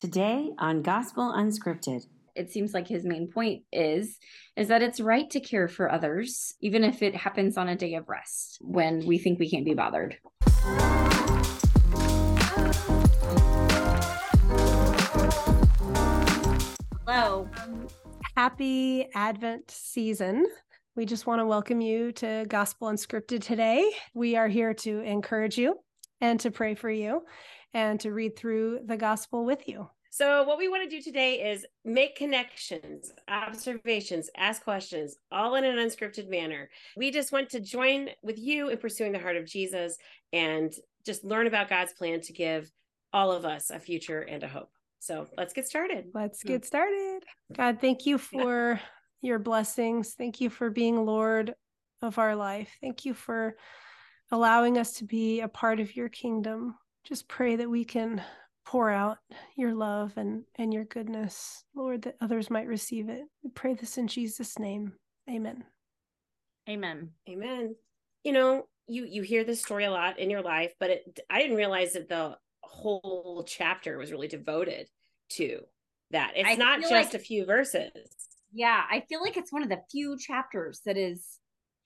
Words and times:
Today 0.00 0.50
on 0.60 0.82
Gospel 0.82 1.34
Unscripted. 1.36 2.06
It 2.36 2.52
seems 2.52 2.72
like 2.72 2.86
his 2.86 3.04
main 3.04 3.26
point 3.26 3.64
is 3.72 4.20
is 4.54 4.68
that 4.68 4.80
it's 4.80 5.00
right 5.00 5.28
to 5.30 5.40
care 5.40 5.66
for 5.66 5.90
others 5.90 6.54
even 6.60 6.84
if 6.84 7.02
it 7.02 7.16
happens 7.16 7.56
on 7.56 7.68
a 7.68 7.74
day 7.74 7.94
of 7.94 8.08
rest 8.08 8.58
when 8.60 9.04
we 9.06 9.18
think 9.18 9.40
we 9.40 9.50
can't 9.50 9.64
be 9.64 9.74
bothered. 9.74 10.16
Hello. 17.04 17.48
Happy 18.36 19.08
Advent 19.16 19.68
season. 19.68 20.46
We 20.94 21.06
just 21.06 21.26
want 21.26 21.40
to 21.40 21.44
welcome 21.44 21.80
you 21.80 22.12
to 22.12 22.46
Gospel 22.48 22.86
Unscripted 22.86 23.42
today. 23.42 23.84
We 24.14 24.36
are 24.36 24.46
here 24.46 24.74
to 24.74 25.00
encourage 25.00 25.58
you 25.58 25.80
and 26.20 26.38
to 26.38 26.52
pray 26.52 26.76
for 26.76 26.90
you 26.90 27.22
and 27.74 28.00
to 28.00 28.12
read 28.12 28.36
through 28.36 28.80
the 28.84 28.96
gospel 28.96 29.44
with 29.44 29.68
you. 29.68 29.88
So, 30.10 30.42
what 30.44 30.58
we 30.58 30.68
want 30.68 30.82
to 30.82 30.96
do 30.96 31.02
today 31.02 31.52
is 31.52 31.66
make 31.84 32.16
connections, 32.16 33.12
observations, 33.28 34.30
ask 34.36 34.64
questions, 34.64 35.16
all 35.30 35.54
in 35.54 35.64
an 35.64 35.76
unscripted 35.76 36.30
manner. 36.30 36.70
We 36.96 37.10
just 37.10 37.30
want 37.30 37.50
to 37.50 37.60
join 37.60 38.08
with 38.22 38.38
you 38.38 38.68
in 38.70 38.78
pursuing 38.78 39.12
the 39.12 39.18
heart 39.18 39.36
of 39.36 39.46
Jesus 39.46 39.96
and 40.32 40.72
just 41.04 41.24
learn 41.24 41.46
about 41.46 41.68
God's 41.68 41.92
plan 41.92 42.20
to 42.22 42.32
give 42.32 42.70
all 43.12 43.32
of 43.32 43.44
us 43.44 43.70
a 43.70 43.78
future 43.78 44.20
and 44.20 44.42
a 44.42 44.48
hope. 44.48 44.70
So, 44.98 45.28
let's 45.36 45.52
get 45.52 45.68
started. 45.68 46.06
Let's 46.14 46.42
hmm. 46.42 46.48
get 46.48 46.64
started. 46.64 47.20
God, 47.52 47.78
thank 47.80 48.06
you 48.06 48.16
for 48.16 48.80
your 49.20 49.38
blessings. 49.38 50.14
Thank 50.14 50.40
you 50.40 50.48
for 50.48 50.70
being 50.70 51.04
Lord 51.04 51.54
of 52.00 52.18
our 52.18 52.34
life. 52.34 52.70
Thank 52.80 53.04
you 53.04 53.12
for 53.12 53.56
allowing 54.30 54.78
us 54.78 54.94
to 54.94 55.04
be 55.04 55.40
a 55.40 55.48
part 55.48 55.80
of 55.80 55.94
your 55.96 56.08
kingdom 56.08 56.76
just 57.08 57.26
pray 57.26 57.56
that 57.56 57.70
we 57.70 57.84
can 57.84 58.22
pour 58.66 58.90
out 58.90 59.16
your 59.56 59.74
love 59.74 60.12
and 60.16 60.44
and 60.56 60.74
your 60.74 60.84
goodness 60.84 61.64
lord 61.74 62.02
that 62.02 62.16
others 62.20 62.50
might 62.50 62.66
receive 62.66 63.08
it. 63.08 63.22
We 63.42 63.50
pray 63.50 63.74
this 63.74 63.96
in 63.96 64.06
jesus 64.06 64.58
name. 64.58 64.92
Amen. 65.28 65.64
Amen. 66.68 67.10
Amen. 67.28 67.74
You 68.24 68.32
know 68.32 68.66
you 68.86 69.06
you 69.06 69.22
hear 69.22 69.44
this 69.44 69.62
story 69.62 69.84
a 69.84 69.90
lot 69.90 70.18
in 70.18 70.28
your 70.28 70.42
life 70.42 70.72
but 70.78 70.90
it 70.90 71.20
i 71.30 71.40
didn't 71.40 71.56
realize 71.56 71.94
that 71.94 72.08
the 72.08 72.36
whole 72.60 73.44
chapter 73.46 73.96
was 73.96 74.12
really 74.12 74.28
devoted 74.28 74.86
to 75.30 75.60
that. 76.10 76.32
It's 76.36 76.48
I 76.48 76.54
not 76.54 76.80
just 76.80 76.92
like, 76.92 77.14
a 77.14 77.18
few 77.18 77.46
verses. 77.46 77.90
Yeah 78.52 78.82
i 78.90 79.00
feel 79.08 79.22
like 79.22 79.38
it's 79.38 79.52
one 79.52 79.62
of 79.62 79.70
the 79.70 79.80
few 79.90 80.18
chapters 80.18 80.82
that 80.84 80.98
is 80.98 81.38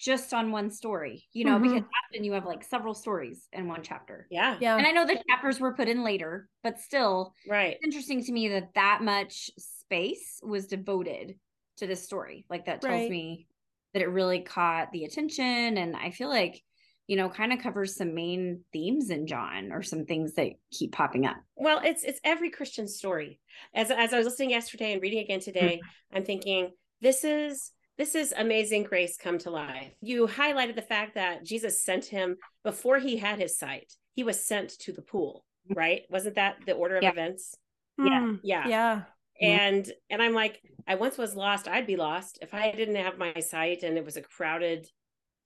just 0.03 0.35
on 0.35 0.51
one 0.51 0.69
story, 0.69 1.29
you 1.33 1.45
know, 1.45 1.55
mm-hmm. 1.55 1.75
because 1.75 1.89
often 2.05 2.25
you 2.25 2.33
have 2.33 2.45
like 2.45 2.65
several 2.65 2.93
stories 2.93 3.47
in 3.53 3.69
one 3.69 3.83
chapter. 3.85 4.27
Yeah. 4.33 4.57
Yeah. 4.61 4.77
And 4.77 4.85
I 4.85 4.91
know 4.91 5.07
the 5.07 5.23
chapters 5.29 5.61
were 5.61 5.75
put 5.75 5.87
in 5.87 6.03
later, 6.03 6.49
but 6.65 6.81
still, 6.81 7.35
right. 7.49 7.75
It's 7.75 7.85
interesting 7.85 8.25
to 8.25 8.33
me 8.33 8.49
that 8.49 8.75
that 8.75 9.01
much 9.01 9.49
space 9.57 10.41
was 10.43 10.67
devoted 10.67 11.37
to 11.77 11.87
this 11.87 12.03
story. 12.03 12.45
Like 12.51 12.67
that 12.67 12.81
tells 12.81 12.93
right. 12.93 13.11
me 13.11 13.47
that 13.95 14.03
it 14.03 14.09
really 14.09 14.41
caught 14.41 14.91
the 14.91 15.05
attention. 15.05 15.79
And 15.79 15.95
I 15.95 16.11
feel 16.11 16.29
like, 16.29 16.61
you 17.07 17.17
know, 17.17 17.29
kind 17.29 17.53
of 17.53 17.61
covers 17.61 17.95
some 17.95 18.13
main 18.13 18.65
themes 18.73 19.11
in 19.11 19.29
John 19.29 19.71
or 19.71 19.83
some 19.83 20.05
things 20.05 20.35
that 20.35 20.49
keep 20.73 20.91
popping 20.91 21.27
up. 21.27 21.37
Well, 21.55 21.81
it's 21.85 22.03
it's 22.03 22.21
every 22.25 22.51
Christian 22.51 22.89
story. 22.89 23.39
As 23.73 23.93
as 23.93 24.13
I 24.13 24.17
was 24.17 24.27
listening 24.27 24.51
yesterday 24.51 24.95
and 24.95 25.03
reading 25.03 25.21
again 25.21 25.41
today, 25.41 25.81
mm-hmm. 25.81 26.17
I'm 26.17 26.25
thinking 26.25 26.71
this 27.01 27.23
is 27.23 27.71
this 27.99 28.15
is 28.15 28.33
amazing 28.37 28.85
grace 28.85 29.17
come 29.17 29.39
to 29.39 29.51
life. 29.51 29.93
You 30.01 30.27
highlighted 30.27 30.77
the 30.77 30.83
fact 30.83 31.15
that 31.15 31.45
Jesus 31.45 31.83
sent 31.83 32.07
him 32.07 32.37
before 32.65 32.99
he 32.99 33.19
had 33.19 33.39
his 33.39 33.59
sight. 33.59 33.93
He 34.15 34.25
was 34.25 34.45
sent 34.45 34.71
to 34.81 34.93
the 34.93 35.03
pool, 35.03 35.45
right? 35.75 36.03
Wasn't 36.11 36.37
that 36.37 36.57
the 36.67 36.73
order 36.73 36.97
of 36.97 37.03
yeah. 37.03 37.11
events? 37.11 37.55
Mm, 38.01 38.41
yeah. 38.43 38.67
Yeah. 38.67 38.69
Yeah. 38.69 39.03
And 39.41 39.93
and 40.09 40.23
I'm 40.23 40.35
like, 40.35 40.61
I 40.87 40.95
once 40.95 41.19
was 41.19 41.35
lost, 41.35 41.69
I'd 41.69 41.87
be 41.87 41.97
lost 41.97 42.39
if 42.43 42.55
I 42.55 42.73
didn't 42.73 42.97
have 42.97 43.19
my 43.19 43.41
sight 43.41 43.83
and 43.83 43.97
it 43.97 44.05
was 44.05 44.17
a 44.17 44.23
crowded 44.23 44.87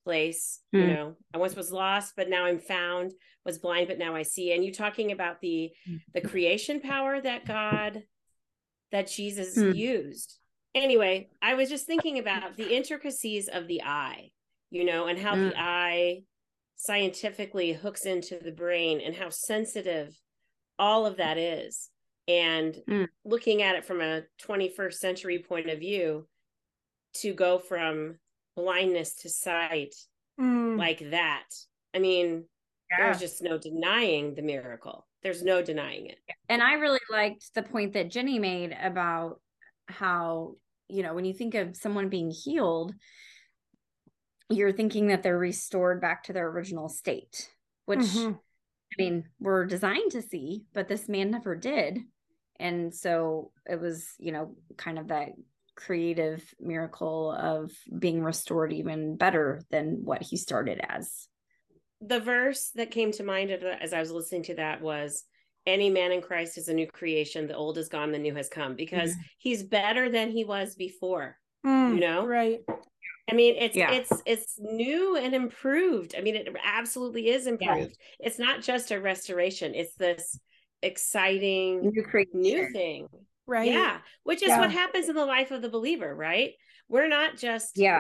place. 0.05 0.61
Mm. 0.75 0.79
You 0.79 0.87
hmm. 0.87 0.95
know, 0.95 1.17
I 1.35 1.39
once 1.39 1.57
was 1.57 1.73
lost, 1.73 2.15
but 2.17 2.29
now 2.29 2.45
I'm 2.45 2.59
found, 2.59 3.13
was 3.45 3.59
blind, 3.59 3.89
but 3.89 3.99
now 3.99 4.15
I 4.15 4.23
see. 4.23 4.53
And 4.53 4.65
you 4.65 4.73
talking 4.73 5.13
about 5.13 5.41
the 5.41 5.73
the 6.15 6.21
creation 6.21 6.81
power 6.81 7.21
that 7.21 7.47
God 7.47 8.03
that 8.93 9.09
Jesus 9.09 9.59
mm. 9.59 9.75
used 9.75 10.39
anyway, 10.77 11.29
I 11.43 11.55
was 11.55 11.69
just 11.69 11.87
thinking 11.87 12.19
about 12.19 12.57
the 12.57 12.77
intricacies 12.77 13.49
of 13.49 13.67
the 13.67 13.83
eye, 13.83 14.31
you 14.71 14.85
know, 14.85 15.07
and 15.07 15.19
how 15.19 15.35
mm. 15.35 15.51
the 15.51 15.59
eye 15.59 16.23
scientifically 16.77 17.73
hooks 17.73 18.05
into 18.05 18.39
the 18.39 18.53
brain 18.53 19.01
and 19.01 19.15
how 19.15 19.31
sensitive 19.31 20.15
all 20.79 21.07
of 21.07 21.17
that 21.17 21.39
is. 21.39 21.91
And 22.29 22.77
mm. 22.89 23.09
looking 23.25 23.63
at 23.63 23.77
it 23.77 23.85
from 23.85 24.01
a 24.01 24.23
21st 24.47 24.95
century 24.95 25.39
point 25.39 25.71
of 25.71 25.79
view, 25.79 26.27
to 27.21 27.33
go 27.33 27.59
from 27.59 28.19
blindness 28.57 29.15
to 29.15 29.31
sight 29.31 29.95
mm. 30.39 30.77
like 30.77 31.11
that. 31.11 31.45
I 31.95 31.99
mean, 31.99 32.45
yeah. 32.91 33.07
there's 33.07 33.21
just 33.21 33.43
no 33.43 33.57
denying 33.59 34.35
the 34.35 34.43
miracle. 34.43 35.07
There's 35.23 35.43
no 35.43 35.63
denying 35.63 36.07
it. 36.07 36.19
And 36.49 36.63
I 36.63 36.75
really 36.75 37.01
liked 37.11 37.55
the 37.55 37.63
point 37.63 37.95
that 37.95 38.11
Jenny 38.11 38.39
made 38.39 38.77
about 38.81 39.41
how 39.89 40.57
you 40.89 41.03
know, 41.03 41.15
when 41.15 41.25
you 41.25 41.35
think 41.35 41.55
of 41.55 41.77
someone 41.77 42.09
being 42.09 42.31
healed, 42.31 42.95
you're 44.49 44.73
thinking 44.73 45.09
that 45.09 45.23
they're 45.23 45.39
restored 45.39 46.01
back 46.01 46.25
to 46.25 46.33
their 46.33 46.49
original 46.49 46.89
state, 46.89 47.51
which 47.85 48.01
mm-hmm. 48.01 48.33
I 48.33 49.03
mean, 49.03 49.25
we're 49.41 49.67
designed 49.67 50.13
to 50.13 50.23
see, 50.23 50.65
but 50.73 50.89
this 50.89 51.09
man 51.09 51.31
never 51.31 51.57
did. 51.57 51.99
And 52.59 52.95
so 52.95 53.51
it 53.69 53.81
was, 53.81 54.07
you 54.19 54.33
know, 54.33 54.55
kind 54.77 54.99
of 54.99 55.09
that 55.09 55.31
creative 55.75 56.43
miracle 56.59 57.33
of 57.33 57.71
being 57.99 58.23
restored 58.23 58.73
even 58.73 59.17
better 59.17 59.63
than 59.71 60.05
what 60.05 60.23
he 60.23 60.37
started 60.37 60.81
as. 60.89 61.29
The 62.01 62.21
verse 62.21 62.71
that 62.77 62.91
came 62.91 63.13
to 63.13 63.25
mind 63.25 63.51
as 63.51 63.93
I 63.93 64.01
was 64.01 64.11
listening 64.11 64.45
to 64.45 64.55
that 64.55 64.81
was 64.81 65.25
any 65.67 65.91
man 65.91 66.13
in 66.13 66.21
Christ 66.21 66.59
is 66.59 66.69
a 66.69 66.75
new 66.75 66.87
creation. 66.87 67.47
The 67.47 67.57
old 67.57 67.79
is 67.79 67.89
gone, 67.89 68.13
the 68.13 68.19
new 68.19 68.35
has 68.35 68.49
come 68.49 68.77
because 68.77 69.11
mm. 69.11 69.21
he's 69.39 69.63
better 69.63 70.09
than 70.09 70.31
he 70.31 70.45
was 70.45 70.75
before. 70.75 71.37
Mm, 71.67 71.95
you 71.95 72.01
know? 72.01 72.27
Right. 72.27 72.61
I 73.29 73.35
mean, 73.35 73.57
it's 73.59 73.75
yeah. 73.75 73.91
it's 73.91 74.13
it's 74.25 74.55
new 74.59 75.17
and 75.17 75.35
improved. 75.35 76.15
I 76.17 76.21
mean, 76.21 76.37
it 76.37 76.49
absolutely 76.65 77.29
is 77.29 77.49
improved. 77.49 77.97
Yeah. 78.21 78.27
It's 78.27 78.39
not 78.39 78.63
just 78.63 78.93
a 78.93 79.01
restoration. 79.01 79.75
It's 79.75 79.97
this 79.97 80.39
exciting 80.83 81.91
new, 81.91 82.25
new 82.35 82.71
thing. 82.73 83.09
Right. 83.49 83.73
Yeah. 83.73 83.99
Which 84.23 84.43
is 84.43 84.49
yeah. 84.49 84.61
what 84.61 84.71
happens 84.71 85.09
in 85.09 85.17
the 85.17 85.27
life 85.27 85.51
of 85.51 85.61
the 85.61 85.69
believer, 85.69 86.15
right? 86.15 86.53
We're 86.89 87.09
not 87.09 87.37
just 87.37 87.77
yeah 87.77 87.99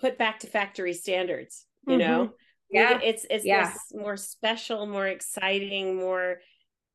put 0.00 0.18
back 0.18 0.40
to 0.40 0.46
factory 0.46 0.92
standards, 0.92 1.64
you 1.86 1.92
mm-hmm. 1.92 1.98
know? 1.98 2.30
Yeah. 2.68 2.98
It's 3.02 3.24
it's 3.30 3.44
yeah. 3.44 3.70
this 3.70 3.78
more 3.92 4.16
special, 4.16 4.86
more 4.86 5.06
exciting, 5.06 5.96
more 5.96 6.38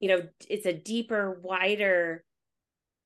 you 0.02 0.10
know 0.10 0.22
it's 0.50 0.66
a 0.66 0.74
deeper 0.74 1.40
wider 1.42 2.26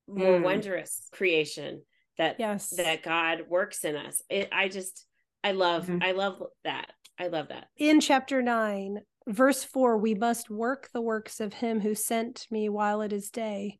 more 0.08 0.40
mm. 0.40 0.42
wondrous 0.42 1.08
creation 1.12 1.82
that 2.18 2.36
yes. 2.38 2.70
that 2.70 3.02
god 3.02 3.42
works 3.48 3.84
in 3.84 3.94
us. 3.94 4.22
It, 4.28 4.48
i 4.50 4.68
just 4.68 5.06
i 5.44 5.52
love 5.52 5.86
mm-hmm. 5.86 6.02
i 6.02 6.12
love 6.12 6.42
that. 6.64 6.90
I 7.18 7.28
love 7.28 7.48
that. 7.48 7.68
In 7.78 8.00
chapter 8.00 8.42
9 8.42 9.00
verse 9.28 9.62
4 9.62 9.98
we 9.98 10.14
must 10.14 10.50
work 10.50 10.88
the 10.92 11.00
works 11.00 11.40
of 11.40 11.54
him 11.54 11.80
who 11.80 11.94
sent 11.94 12.46
me 12.50 12.68
while 12.68 13.02
it 13.02 13.12
is 13.12 13.30
day. 13.30 13.78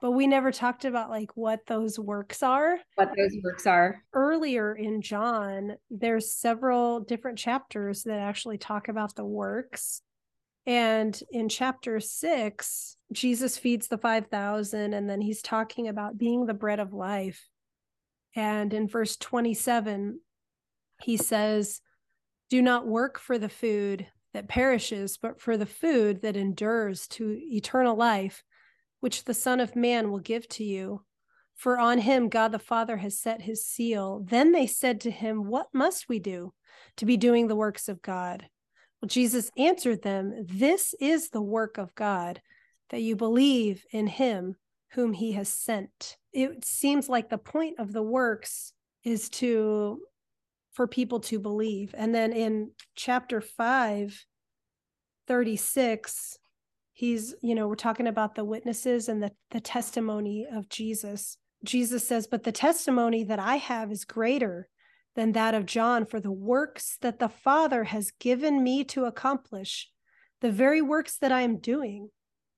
But 0.00 0.12
we 0.12 0.26
never 0.26 0.50
talked 0.50 0.86
about 0.86 1.10
like 1.10 1.36
what 1.36 1.60
those 1.66 1.98
works 1.98 2.42
are. 2.42 2.78
What 2.94 3.12
those 3.14 3.36
works 3.44 3.66
are. 3.66 4.02
Earlier 4.14 4.74
in 4.74 5.02
john 5.02 5.76
there's 5.90 6.32
several 6.32 7.00
different 7.00 7.38
chapters 7.38 8.04
that 8.04 8.18
actually 8.18 8.58
talk 8.58 8.88
about 8.88 9.14
the 9.14 9.26
works 9.26 10.02
and 10.66 11.18
in 11.30 11.48
chapter 11.48 12.00
six, 12.00 12.96
Jesus 13.12 13.56
feeds 13.56 13.88
the 13.88 13.98
5,000, 13.98 14.94
and 14.94 15.08
then 15.08 15.20
he's 15.20 15.42
talking 15.42 15.88
about 15.88 16.18
being 16.18 16.46
the 16.46 16.54
bread 16.54 16.80
of 16.80 16.92
life. 16.92 17.48
And 18.36 18.72
in 18.72 18.86
verse 18.86 19.16
27, 19.16 20.20
he 21.02 21.16
says, 21.16 21.80
Do 22.50 22.62
not 22.62 22.86
work 22.86 23.18
for 23.18 23.38
the 23.38 23.48
food 23.48 24.06
that 24.32 24.48
perishes, 24.48 25.18
but 25.20 25.40
for 25.40 25.56
the 25.56 25.66
food 25.66 26.22
that 26.22 26.36
endures 26.36 27.08
to 27.08 27.36
eternal 27.40 27.96
life, 27.96 28.44
which 29.00 29.24
the 29.24 29.34
Son 29.34 29.60
of 29.60 29.74
Man 29.74 30.10
will 30.10 30.20
give 30.20 30.46
to 30.50 30.64
you. 30.64 31.02
For 31.56 31.78
on 31.78 31.98
him 31.98 32.28
God 32.28 32.52
the 32.52 32.58
Father 32.58 32.98
has 32.98 33.18
set 33.18 33.42
his 33.42 33.66
seal. 33.66 34.24
Then 34.24 34.52
they 34.52 34.66
said 34.66 35.00
to 35.00 35.10
him, 35.10 35.46
What 35.46 35.68
must 35.72 36.08
we 36.08 36.18
do 36.18 36.52
to 36.96 37.04
be 37.04 37.16
doing 37.16 37.48
the 37.48 37.56
works 37.56 37.88
of 37.88 38.02
God? 38.02 38.46
Jesus 39.06 39.50
answered 39.56 40.02
them, 40.02 40.46
This 40.46 40.94
is 41.00 41.30
the 41.30 41.42
work 41.42 41.78
of 41.78 41.94
God, 41.94 42.40
that 42.90 43.02
you 43.02 43.16
believe 43.16 43.84
in 43.90 44.06
him 44.06 44.56
whom 44.92 45.12
he 45.12 45.32
has 45.32 45.48
sent. 45.48 46.16
It 46.32 46.64
seems 46.64 47.08
like 47.08 47.30
the 47.30 47.38
point 47.38 47.78
of 47.78 47.92
the 47.92 48.02
works 48.02 48.72
is 49.04 49.28
to 49.30 50.00
for 50.72 50.86
people 50.86 51.20
to 51.20 51.38
believe. 51.38 51.94
And 51.96 52.14
then 52.14 52.32
in 52.32 52.70
chapter 52.94 53.40
5, 53.40 54.24
36, 55.26 56.38
he's 57.00 57.34
you 57.40 57.54
know 57.54 57.66
we're 57.66 57.76
talking 57.76 58.06
about 58.06 58.34
the 58.34 58.44
witnesses 58.44 59.08
and 59.08 59.22
the 59.22 59.32
the 59.52 59.60
testimony 59.60 60.46
of 60.52 60.68
jesus 60.68 61.38
jesus 61.64 62.06
says 62.06 62.26
but 62.26 62.42
the 62.42 62.52
testimony 62.52 63.24
that 63.24 63.38
i 63.38 63.56
have 63.56 63.90
is 63.90 64.04
greater 64.04 64.68
than 65.16 65.32
that 65.32 65.54
of 65.54 65.66
john 65.66 66.04
for 66.06 66.20
the 66.20 66.30
works 66.30 66.96
that 67.00 67.18
the 67.18 67.28
father 67.28 67.84
has 67.84 68.10
given 68.18 68.62
me 68.62 68.84
to 68.84 69.04
accomplish 69.04 69.88
the 70.40 70.50
very 70.50 70.80
works 70.82 71.16
that 71.18 71.32
i 71.32 71.40
am 71.42 71.58
doing 71.58 72.08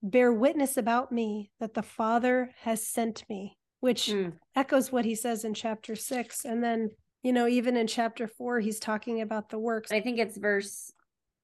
bear 0.02 0.32
witness 0.32 0.76
about 0.76 1.12
me 1.12 1.50
that 1.60 1.74
the 1.74 1.82
father 1.82 2.50
has 2.60 2.86
sent 2.86 3.24
me 3.28 3.56
which 3.80 4.06
Mm. 4.06 4.34
echoes 4.54 4.92
what 4.92 5.04
he 5.04 5.14
says 5.14 5.44
in 5.44 5.54
chapter 5.54 5.94
6 5.96 6.44
and 6.44 6.62
then 6.62 6.90
you 7.22 7.32
know 7.32 7.46
even 7.48 7.76
in 7.76 7.86
chapter 7.86 8.26
4 8.28 8.60
he's 8.60 8.78
talking 8.80 9.20
about 9.20 9.48
the 9.48 9.58
works 9.58 9.90
I 9.92 10.00
think 10.00 10.18
it's 10.18 10.36
verse 10.36 10.92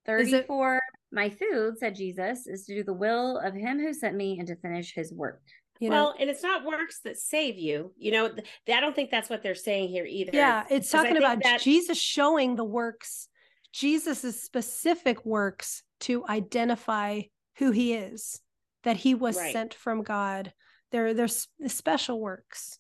Is 0.07 0.33
it- 0.33 0.47
34. 0.49 0.81
My 1.11 1.31
food, 1.31 1.79
said 1.79 1.95
Jesus, 1.95 2.47
is 2.47 2.67
to 2.67 2.75
do 2.75 2.83
the 2.85 2.93
will 2.93 3.39
of 3.39 3.55
him 3.55 3.79
who 3.81 3.95
sent 3.95 4.15
me 4.15 4.39
and 4.39 4.47
to 4.49 4.57
finish 4.57 4.93
his 4.95 5.11
work. 5.11 5.41
You 5.81 5.91
know 5.91 5.95
well, 6.07 6.15
and 6.19 6.29
it's 6.31 6.43
not 6.43 6.65
works 6.65 7.01
that 7.05 7.17
save 7.17 7.57
you. 7.59 7.93
You 7.97 8.13
know, 8.13 8.31
I 8.69 8.81
don't 8.81 8.95
think 8.95 9.11
that's 9.11 9.31
what 9.31 9.43
they're 9.43 9.55
saying 9.55 9.89
here 9.91 10.05
either. 10.07 10.31
Yeah, 10.35 10.65
it's 10.71 10.91
talking 10.91 11.17
about 11.17 11.43
that- 11.43 11.61
Jesus 11.61 11.99
showing 11.99 12.57
the 12.57 12.65
works, 12.65 13.29
Jesus's 13.73 14.43
specific 14.43 15.25
works 15.25 15.83
to 16.01 16.27
identify 16.27 17.23
who 17.57 17.71
he 17.71 17.95
is, 17.95 18.41
that 18.85 18.97
he 18.97 19.15
was 19.15 19.37
Right. 19.37 19.53
sent 19.53 19.75
from 19.75 20.03
God. 20.03 20.53
They're 20.91 21.15
they're 21.15 21.29
special 21.29 22.21
works. 22.21 22.79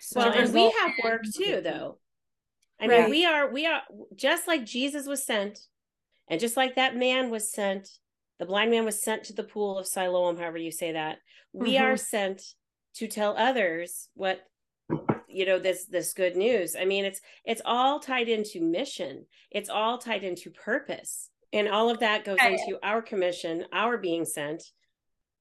So 0.00 0.20
Well, 0.20 0.32
and 0.32 0.52
we 0.54 0.70
have 0.70 0.92
work 1.02 1.22
too, 1.34 1.60
though. 1.60 1.98
I 2.78 2.86
Right. 2.86 3.00
mean, 3.02 3.10
we 3.10 3.24
are 3.24 3.50
we 3.50 3.66
are 3.66 3.82
just 4.14 4.46
like 4.46 4.64
Jesus 4.64 5.06
was 5.06 5.24
sent, 5.24 5.58
and 6.28 6.38
just 6.40 6.56
like 6.56 6.76
that 6.76 6.94
man 6.96 7.30
was 7.30 7.50
sent, 7.50 7.88
the 8.38 8.46
blind 8.46 8.70
man 8.70 8.84
was 8.84 9.02
sent 9.02 9.24
to 9.24 9.32
the 9.32 9.44
pool 9.44 9.78
of 9.78 9.86
Siloam, 9.86 10.36
however 10.36 10.58
you 10.58 10.70
say 10.70 10.92
that. 10.92 11.18
We 11.52 11.78
are 11.78 11.94
Mhm. 11.94 12.00
sent 12.00 12.42
to 12.94 13.06
tell 13.08 13.36
others 13.36 14.08
what 14.14 14.42
you 15.28 15.44
know 15.44 15.58
this 15.58 15.84
this 15.86 16.12
good 16.14 16.36
news. 16.36 16.76
I 16.76 16.84
mean, 16.84 17.04
it's 17.04 17.20
it's 17.44 17.62
all 17.64 17.98
tied 18.00 18.28
into 18.28 18.60
mission. 18.60 19.26
It's 19.50 19.68
all 19.68 19.98
tied 19.98 20.24
into 20.24 20.50
purpose. 20.50 21.30
And 21.52 21.68
all 21.68 21.90
of 21.90 22.00
that 22.00 22.24
goes 22.24 22.38
into 22.52 22.78
our 22.82 23.02
commission, 23.02 23.66
our 23.72 23.98
being 23.98 24.24
sent. 24.24 24.62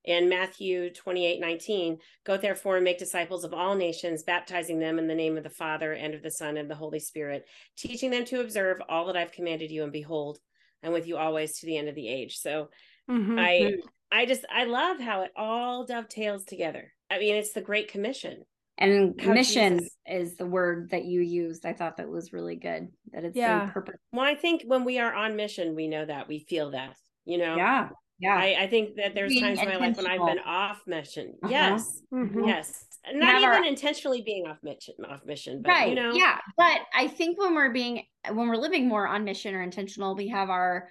In 0.03 0.30
Matthew 0.30 0.91
28 0.91 1.39
19, 1.39 2.00
go 2.24 2.38
therefore 2.38 2.75
and 2.75 2.83
make 2.83 3.00
disciples 3.00 3.44
of 3.44 3.56
all 3.56 3.74
nations, 3.74 4.21
baptizing 4.21 4.77
them 4.80 5.00
in 5.00 5.07
the 5.07 5.15
name 5.15 5.36
of 5.36 5.44
the 5.44 5.50
Father 5.50 5.94
and 5.94 6.13
of 6.13 6.21
the 6.21 6.30
Son 6.30 6.57
and 6.57 6.69
the 6.69 6.75
Holy 6.75 7.00
Spirit, 7.00 7.48
teaching 7.75 8.12
them 8.12 8.24
to 8.25 8.39
observe 8.41 8.80
all 8.88 9.06
that 9.07 9.18
I've 9.18 9.31
commanded 9.31 9.71
you, 9.71 9.81
and 9.83 9.91
behold, 9.91 10.39
I'm 10.85 10.93
with 10.93 11.07
you 11.07 11.17
always 11.17 11.59
to 11.59 11.65
the 11.65 11.77
end 11.77 11.89
of 11.89 11.95
the 11.95 12.07
age. 12.07 12.37
So 12.37 12.69
Mhm. 13.09 13.39
I 13.39 13.73
I 14.11 14.25
just 14.25 14.45
I 14.49 14.65
love 14.65 14.99
how 14.99 15.21
it 15.23 15.31
all 15.35 15.85
dovetails 15.85 16.45
together. 16.45 16.93
I 17.09 17.19
mean, 17.19 17.35
it's 17.35 17.53
the 17.53 17.61
Great 17.61 17.89
Commission. 17.91 18.43
And 18.77 19.19
How 19.19 19.33
mission 19.33 19.77
Jesus- 19.79 19.97
is 20.05 20.35
the 20.35 20.45
word 20.45 20.89
that 20.91 21.05
you 21.05 21.21
used. 21.21 21.65
I 21.65 21.73
thought 21.73 21.97
that 21.97 22.09
was 22.09 22.33
really 22.33 22.55
good. 22.57 22.89
That 23.11 23.23
it's 23.23 23.35
Yeah. 23.37 23.59
very 23.59 23.71
purpose. 23.71 23.99
Well, 24.11 24.25
I 24.25 24.35
think 24.35 24.63
when 24.65 24.83
we 24.83 24.99
are 24.99 25.13
on 25.13 25.35
mission, 25.37 25.75
we 25.75 25.87
know 25.87 26.05
that 26.05 26.27
we 26.27 26.39
feel 26.39 26.71
that, 26.71 26.97
you 27.23 27.38
know. 27.38 27.55
Yeah. 27.55 27.89
Yeah. 28.19 28.35
I, 28.38 28.56
I 28.62 28.67
think 28.67 28.95
that 28.95 29.13
there's 29.13 29.29
Being 29.31 29.44
times 29.44 29.59
in 29.59 29.67
my 29.67 29.75
life 29.75 29.97
when 29.97 30.07
I've 30.07 30.25
been 30.25 30.39
off 30.39 30.81
mission. 30.88 31.33
Uh-huh. 31.44 31.51
Yes. 31.51 32.01
Mhm. 32.13 32.47
Yes. 32.47 32.85
Not 33.13 33.44
our- 33.44 33.53
even 33.53 33.65
intentionally 33.65 34.21
being 34.21 34.47
off 34.47 34.57
mission 34.63 34.95
off 35.07 35.25
mission, 35.25 35.62
but 35.62 35.69
right 35.69 35.89
you 35.89 35.95
know. 35.95 36.12
yeah 36.13 36.39
but 36.57 36.79
i 36.91 37.07
think 37.07 37.39
when 37.39 37.53
we're 37.53 37.71
being 37.71 38.01
when 38.31 38.47
we're 38.47 38.56
living 38.56 38.88
more 38.88 39.07
on 39.07 39.23
mission 39.23 39.53
or 39.53 39.62
intentional 39.62 40.15
we 40.15 40.27
have 40.29 40.50
our 40.50 40.89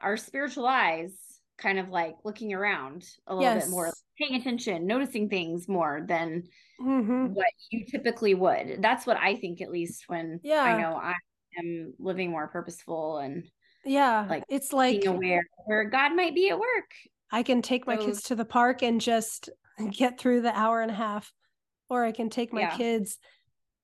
our 0.00 0.16
spiritual 0.16 0.66
eyes 0.66 1.12
kind 1.58 1.80
of 1.80 1.88
like 1.88 2.14
looking 2.24 2.54
around 2.54 3.04
a 3.26 3.34
little 3.34 3.52
bit 3.54 3.68
more 3.68 3.92
paying 4.16 4.40
attention 4.40 4.86
noticing 4.86 5.28
things 5.28 5.66
more 5.68 6.04
than 6.06 6.44
Mhm. 6.80 7.30
what 7.30 7.46
you 7.72 7.84
typically 7.84 8.34
would 8.34 8.76
that's 8.80 9.04
what 9.04 9.16
i 9.16 9.34
think 9.34 9.60
at 9.60 9.72
least 9.72 10.04
when 10.06 10.38
Yeah. 10.44 10.62
i 10.62 10.80
know 10.80 10.94
i 10.94 11.14
am 11.58 11.94
living 11.98 12.30
more 12.30 12.46
purposeful 12.46 13.18
and 13.18 13.42
Yeah, 13.84 14.26
like, 14.28 14.44
it's 14.48 14.72
like 14.72 15.00
being 15.02 15.14
aware 15.14 15.46
where 15.64 15.84
god 15.84 16.14
might 16.14 16.34
be 16.34 16.50
at 16.50 16.58
work 16.58 16.90
I 17.32 17.42
can 17.42 17.62
take 17.62 17.86
my 17.86 17.96
kids 17.96 18.22
to 18.24 18.34
the 18.34 18.44
park 18.44 18.82
and 18.82 19.00
just 19.00 19.50
get 19.92 20.18
through 20.18 20.42
the 20.42 20.56
hour 20.56 20.82
and 20.82 20.90
a 20.90 20.94
half, 20.94 21.32
or 21.88 22.04
I 22.04 22.12
can 22.12 22.28
take 22.28 22.52
my 22.52 22.62
Yeah. 22.62 22.76
kids 22.76 23.18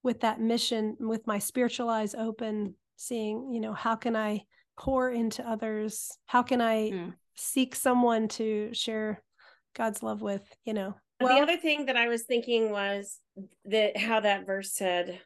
with 0.02 0.20
that 0.20 0.40
mission, 0.40 0.96
with 0.98 1.26
my 1.26 1.38
spiritual 1.38 1.88
eyes 1.88 2.14
open, 2.14 2.74
seeing, 2.96 3.52
you 3.52 3.60
know, 3.60 3.72
how 3.72 3.94
can 3.96 4.16
I 4.16 4.44
pour 4.76 5.10
into 5.10 5.48
others? 5.48 6.10
How 6.26 6.42
can 6.42 6.60
I 6.60 6.90
Mm. 6.90 7.14
seek 7.34 7.74
someone 7.76 8.28
to 8.28 8.72
share 8.74 9.22
God's 9.74 10.02
love 10.02 10.22
with, 10.22 10.42
you 10.64 10.74
know? 10.74 10.94
the 11.20 11.40
other 11.40 11.56
thing 11.56 11.86
that 11.86 11.96
I 11.96 12.08
was 12.08 12.24
thinking 12.24 12.70
was 12.70 13.20
that 13.64 13.96
how 13.96 14.20
that 14.20 14.44
verse 14.44 14.72
said, 14.74 15.20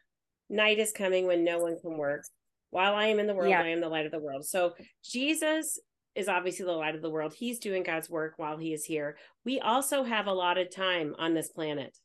"Night 0.48 0.78
is 0.78 0.92
coming 0.92 1.26
when 1.26 1.42
no 1.42 1.58
one 1.58 1.80
can 1.80 1.96
work. 1.98 2.24
While 2.70 2.94
I 2.94 3.06
am 3.06 3.18
in 3.18 3.26
the 3.26 3.34
world, 3.34 3.50
Yeah. 3.50 3.62
I 3.62 3.68
am 3.68 3.80
the 3.80 3.88
light 3.88 4.06
of 4.06 4.12
the 4.12 4.20
world." 4.20 4.44
So 4.46 4.74
Jesus 5.02 5.78
is 6.14 6.28
obviously 6.28 6.64
the 6.64 6.72
light 6.72 6.94
of 6.96 7.02
the 7.02 7.10
world. 7.10 7.34
He's 7.34 7.58
doing 7.60 7.82
God's 7.82 8.10
work 8.10 8.34
while 8.36 8.56
he 8.58 8.72
is 8.72 8.84
here. 8.84 9.16
We 9.44 9.60
also 9.60 10.02
have 10.02 10.26
a 10.26 10.32
lot 10.32 10.58
of 10.58 10.70
time 10.70 11.14
on 11.18 11.34
this 11.34 11.48
planet 11.50 11.96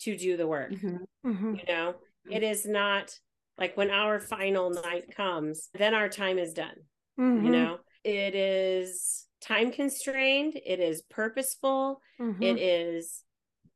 to 0.00 0.16
do 0.16 0.36
the 0.36 0.46
work. 0.46 0.70
Mhm. 0.72 1.06
Mhm. 1.24 1.58
You 1.58 1.64
know, 1.66 2.00
it 2.30 2.42
is 2.42 2.64
not 2.66 3.18
like 3.56 3.76
when 3.76 3.90
our 3.90 4.20
final 4.20 4.70
night 4.70 5.14
comes, 5.16 5.68
then 5.74 5.94
our 5.94 6.08
time 6.08 6.38
is 6.38 6.52
done 6.52 6.76
you 7.16 7.24
Mhm. 7.24 7.50
know 7.50 7.78
it 8.04 8.34
is 8.36 9.26
time 9.40 9.72
constrained 9.72 10.54
it 10.54 10.78
is 10.78 11.02
purposeful 11.02 12.00
Mhm. 12.20 12.40
it 12.40 12.58
is 12.60 13.24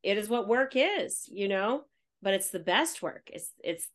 it 0.04 0.16
is 0.16 0.28
what 0.28 0.46
work 0.46 0.76
is 0.76 1.28
you 1.28 1.48
know 1.48 1.84
but 2.22 2.34
it's 2.34 2.50
the 2.50 2.60
best 2.60 3.02
work 3.02 3.28
it's 3.32 3.52
it's 3.64 3.88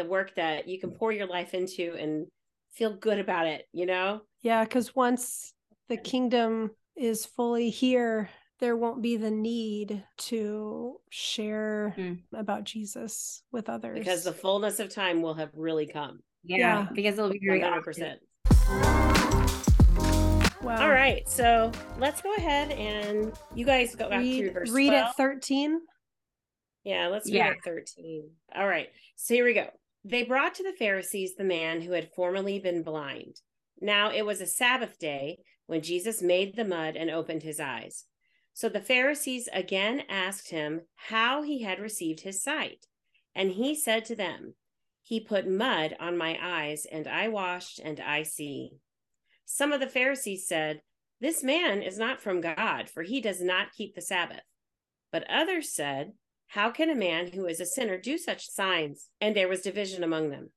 the 0.00 0.08
work 0.08 0.34
that 0.34 0.66
you 0.66 0.80
can 0.80 0.90
pour 0.90 1.12
your 1.12 1.26
life 1.26 1.52
into 1.52 1.94
and 1.98 2.26
feel 2.72 2.96
good 2.96 3.18
about 3.18 3.46
it 3.46 3.66
you 3.72 3.84
know 3.84 4.22
Yeah, 4.40 4.64
because 4.64 4.96
once 4.96 5.52
the 5.90 5.98
kingdom 5.98 6.70
is 6.96 7.26
fully 7.26 7.68
here, 7.68 8.30
there 8.60 8.76
won't 8.76 9.02
be 9.02 9.16
the 9.18 9.30
need 9.30 10.02
to 10.30 10.96
share 11.10 11.94
Mm. 11.98 12.20
about 12.34 12.64
Jesus 12.64 13.42
with 13.52 13.68
others. 13.68 13.98
because 13.98 14.24
the 14.24 14.32
fullness 14.32 14.80
of 14.80 14.88
time 14.88 15.20
will 15.20 15.34
have 15.34 15.50
really 15.54 15.86
come 15.86 16.20
yeah, 16.44 16.56
Yeah. 16.58 16.88
because 16.94 17.18
it'll 17.18 17.30
be 17.30 17.40
very 17.44 17.60
100% 17.60 18.16
wow. 20.62 20.82
all 20.82 20.88
right 20.90 21.28
so 21.28 21.70
let's 21.98 22.22
go 22.22 22.32
ahead 22.36 22.70
and 22.72 23.32
you 23.54 23.66
guys 23.66 23.94
go 23.94 24.08
back 24.08 24.20
read, 24.20 24.42
to 24.42 24.52
verse 24.52 24.70
read 24.70 24.88
12. 24.88 25.08
at 25.08 25.16
13. 25.16 25.80
Yeah, 26.82 27.08
let's 27.08 27.26
read 27.26 27.36
Yeah. 27.36 27.48
at 27.48 27.62
13. 27.62 28.30
All 28.54 28.66
right. 28.66 28.88
So 29.16 29.34
here 29.34 29.44
we 29.44 29.52
go. 29.52 29.68
They 30.04 30.22
brought 30.22 30.54
to 30.54 30.62
the 30.62 30.72
Pharisees 30.72 31.34
the 31.34 31.44
man 31.44 31.82
who 31.82 31.92
had 31.92 32.12
formerly 32.12 32.58
been 32.58 32.82
blind. 32.82 33.36
Now 33.80 34.10
it 34.10 34.24
was 34.24 34.40
a 34.40 34.46
Sabbath 34.46 34.98
day 34.98 35.38
when 35.66 35.82
Jesus 35.82 36.22
made 36.22 36.56
the 36.56 36.64
mud 36.64 36.96
and 36.96 37.10
opened 37.10 37.42
his 37.42 37.60
eyes. 37.60 38.06
So 38.52 38.68
the 38.68 38.80
Pharisees 38.80 39.48
again 39.52 40.02
asked 40.08 40.50
him 40.50 40.82
how 40.96 41.42
he 41.42 41.62
had 41.62 41.78
received 41.78 42.20
his 42.20 42.42
sight. 42.42 42.86
And 43.34 43.52
he 43.52 43.74
said 43.74 44.04
to 44.06 44.16
them, 44.16 44.54
He 45.02 45.20
put 45.20 45.48
mud 45.48 45.96
on 46.00 46.18
my 46.18 46.38
eyes, 46.42 46.86
and 46.90 47.06
I 47.06 47.28
washed, 47.28 47.78
and 47.78 48.00
I 48.00 48.22
see. 48.22 48.72
Some 49.44 49.72
of 49.72 49.80
the 49.80 49.88
Pharisees 49.88 50.46
said, 50.46 50.82
This 51.20 51.42
man 51.42 51.82
is 51.82 51.98
not 51.98 52.20
from 52.20 52.40
God, 52.40 52.90
for 52.90 53.02
he 53.02 53.20
does 53.20 53.40
not 53.40 53.72
keep 53.72 53.94
the 53.94 54.02
Sabbath. 54.02 54.42
But 55.12 55.30
others 55.30 55.72
said, 55.72 56.12
how 56.50 56.70
can 56.70 56.90
a 56.90 56.96
man 56.96 57.30
who 57.32 57.46
is 57.46 57.60
a 57.60 57.64
sinner 57.66 57.96
do 57.96 58.18
such 58.18 58.50
signs? 58.50 59.08
And 59.20 59.36
there 59.36 59.48
was 59.48 59.60
division 59.60 60.02
among 60.02 60.30
them. 60.30 60.50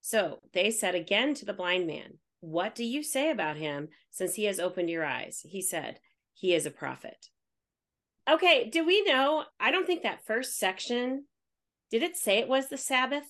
So 0.00 0.38
they 0.54 0.70
said 0.70 0.94
again 0.94 1.34
to 1.34 1.44
the 1.44 1.52
blind 1.52 1.86
man, 1.86 2.14
What 2.40 2.74
do 2.74 2.84
you 2.84 3.02
say 3.02 3.30
about 3.30 3.58
him 3.58 3.88
since 4.10 4.34
he 4.34 4.44
has 4.44 4.58
opened 4.58 4.88
your 4.88 5.04
eyes? 5.04 5.40
He 5.44 5.60
said, 5.60 5.98
He 6.32 6.54
is 6.54 6.64
a 6.64 6.70
prophet. 6.70 7.26
Okay, 8.28 8.70
do 8.70 8.84
we 8.86 9.02
know? 9.02 9.44
I 9.60 9.70
don't 9.70 9.86
think 9.86 10.02
that 10.04 10.24
first 10.26 10.58
section, 10.58 11.24
did 11.90 12.02
it 12.02 12.16
say 12.16 12.38
it 12.38 12.48
was 12.48 12.68
the 12.68 12.78
Sabbath 12.78 13.26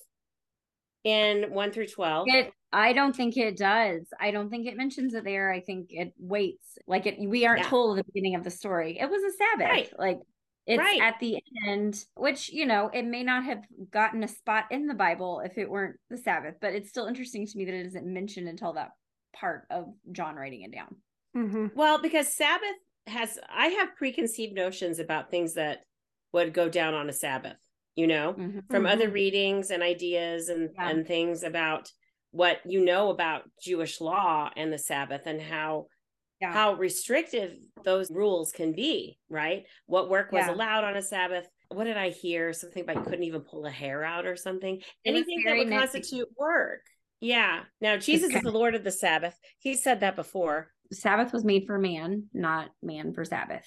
in 1.02 1.52
1 1.52 1.72
through 1.72 1.88
12? 1.88 2.28
It, 2.28 2.52
I 2.72 2.92
don't 2.92 3.16
think 3.16 3.36
it 3.36 3.56
does. 3.56 4.02
I 4.20 4.30
don't 4.30 4.48
think 4.48 4.66
it 4.68 4.76
mentions 4.76 5.12
it 5.14 5.24
there. 5.24 5.52
I 5.52 5.60
think 5.60 5.88
it 5.90 6.12
waits. 6.18 6.78
Like 6.86 7.06
it, 7.06 7.16
we 7.18 7.46
aren't 7.46 7.62
Yeah. 7.62 7.68
told 7.68 7.98
at 7.98 8.06
the 8.06 8.12
beginning 8.12 8.36
of 8.36 8.44
the 8.44 8.50
story. 8.50 8.96
It 9.00 9.10
was 9.10 9.22
a 9.24 9.36
Sabbath. 9.36 9.70
Right. 9.70 9.98
Like 9.98 10.18
it's 10.66 10.78
Right. 10.78 11.00
at 11.00 11.18
the 11.20 11.40
end, 11.68 12.04
which 12.16 12.50
you 12.52 12.66
know, 12.66 12.88
it 12.88 13.04
may 13.04 13.22
not 13.22 13.44
have 13.44 13.64
gotten 13.90 14.22
a 14.24 14.28
spot 14.28 14.66
in 14.70 14.86
the 14.86 14.94
Bible 14.94 15.40
if 15.40 15.58
it 15.58 15.70
weren't 15.70 16.00
the 16.10 16.18
Sabbath. 16.18 16.56
But 16.60 16.74
it's 16.74 16.88
still 16.90 17.06
interesting 17.06 17.46
to 17.46 17.58
me 17.58 17.64
that 17.66 17.74
it 17.74 17.86
isn't 17.86 18.06
mentioned 18.06 18.48
until 18.48 18.72
that 18.74 18.90
part 19.34 19.66
of 19.70 19.94
John 20.12 20.36
writing 20.36 20.62
it 20.62 20.72
down. 20.72 21.02
Mhm. 21.34 21.74
Well, 21.74 22.00
because 22.00 22.34
Sabbath 22.34 22.76
has, 23.06 23.38
I 23.48 23.68
have 23.68 23.96
preconceived 23.96 24.54
notions 24.54 24.98
about 24.98 25.30
things 25.30 25.54
that 25.54 25.80
would 26.32 26.52
go 26.54 26.68
down 26.68 26.94
on 26.94 27.08
a 27.08 27.12
Sabbath, 27.12 27.58
you 27.94 28.06
know? 28.06 28.36
Mhm. 28.36 28.60
from 28.70 28.84
other 28.86 29.08
Mhm. 29.08 29.12
readings 29.12 29.70
and 29.70 29.82
ideas 29.82 30.48
and 30.48 30.70
Yeah. 30.74 30.82
and 30.82 31.06
things 31.06 31.42
about 31.44 31.92
what 32.32 32.60
you 32.66 32.84
know 32.84 33.10
about 33.10 33.44
Jewish 33.60 34.00
law 34.00 34.50
and 34.56 34.72
the 34.72 34.78
Sabbath 34.78 35.22
and 35.26 35.40
how 35.40 35.86
Yeah. 36.40 36.52
how 36.52 36.74
restrictive 36.74 37.56
those 37.84 38.10
rules 38.10 38.52
can 38.52 38.72
be, 38.72 39.18
right? 39.30 39.64
What 39.86 40.10
work 40.10 40.32
was 40.32 40.46
Yeah. 40.46 40.54
allowed 40.54 40.84
on 40.84 40.96
a 40.96 41.02
Sabbath. 41.02 41.48
What 41.68 41.84
did 41.84 41.96
I 41.96 42.10
hear? 42.10 42.52
Something 42.52 42.82
about 42.82 42.96
you 42.96 43.02
couldn't 43.02 43.24
even 43.24 43.40
pull 43.40 43.64
a 43.66 43.70
hair 43.70 44.04
out 44.04 44.26
or 44.26 44.36
something. 44.36 44.82
Anything 45.04 45.42
that 45.46 45.56
would 45.56 45.68
nitpicky. 45.68 45.78
constitute 45.78 46.28
work. 46.38 46.82
Yeah. 47.20 47.64
Now 47.80 47.96
Jesus 47.96 48.34
is 48.34 48.42
the 48.42 48.50
Lord 48.50 48.74
of 48.74 48.84
the 48.84 48.90
Sabbath. 48.90 49.38
He 49.58 49.74
said 49.74 50.00
that 50.00 50.14
before. 50.16 50.72
Sabbath 50.92 51.32
was 51.32 51.44
made 51.44 51.66
for 51.66 51.78
man, 51.78 52.24
not 52.34 52.70
man 52.82 53.12
for 53.14 53.24
Sabbath. 53.24 53.66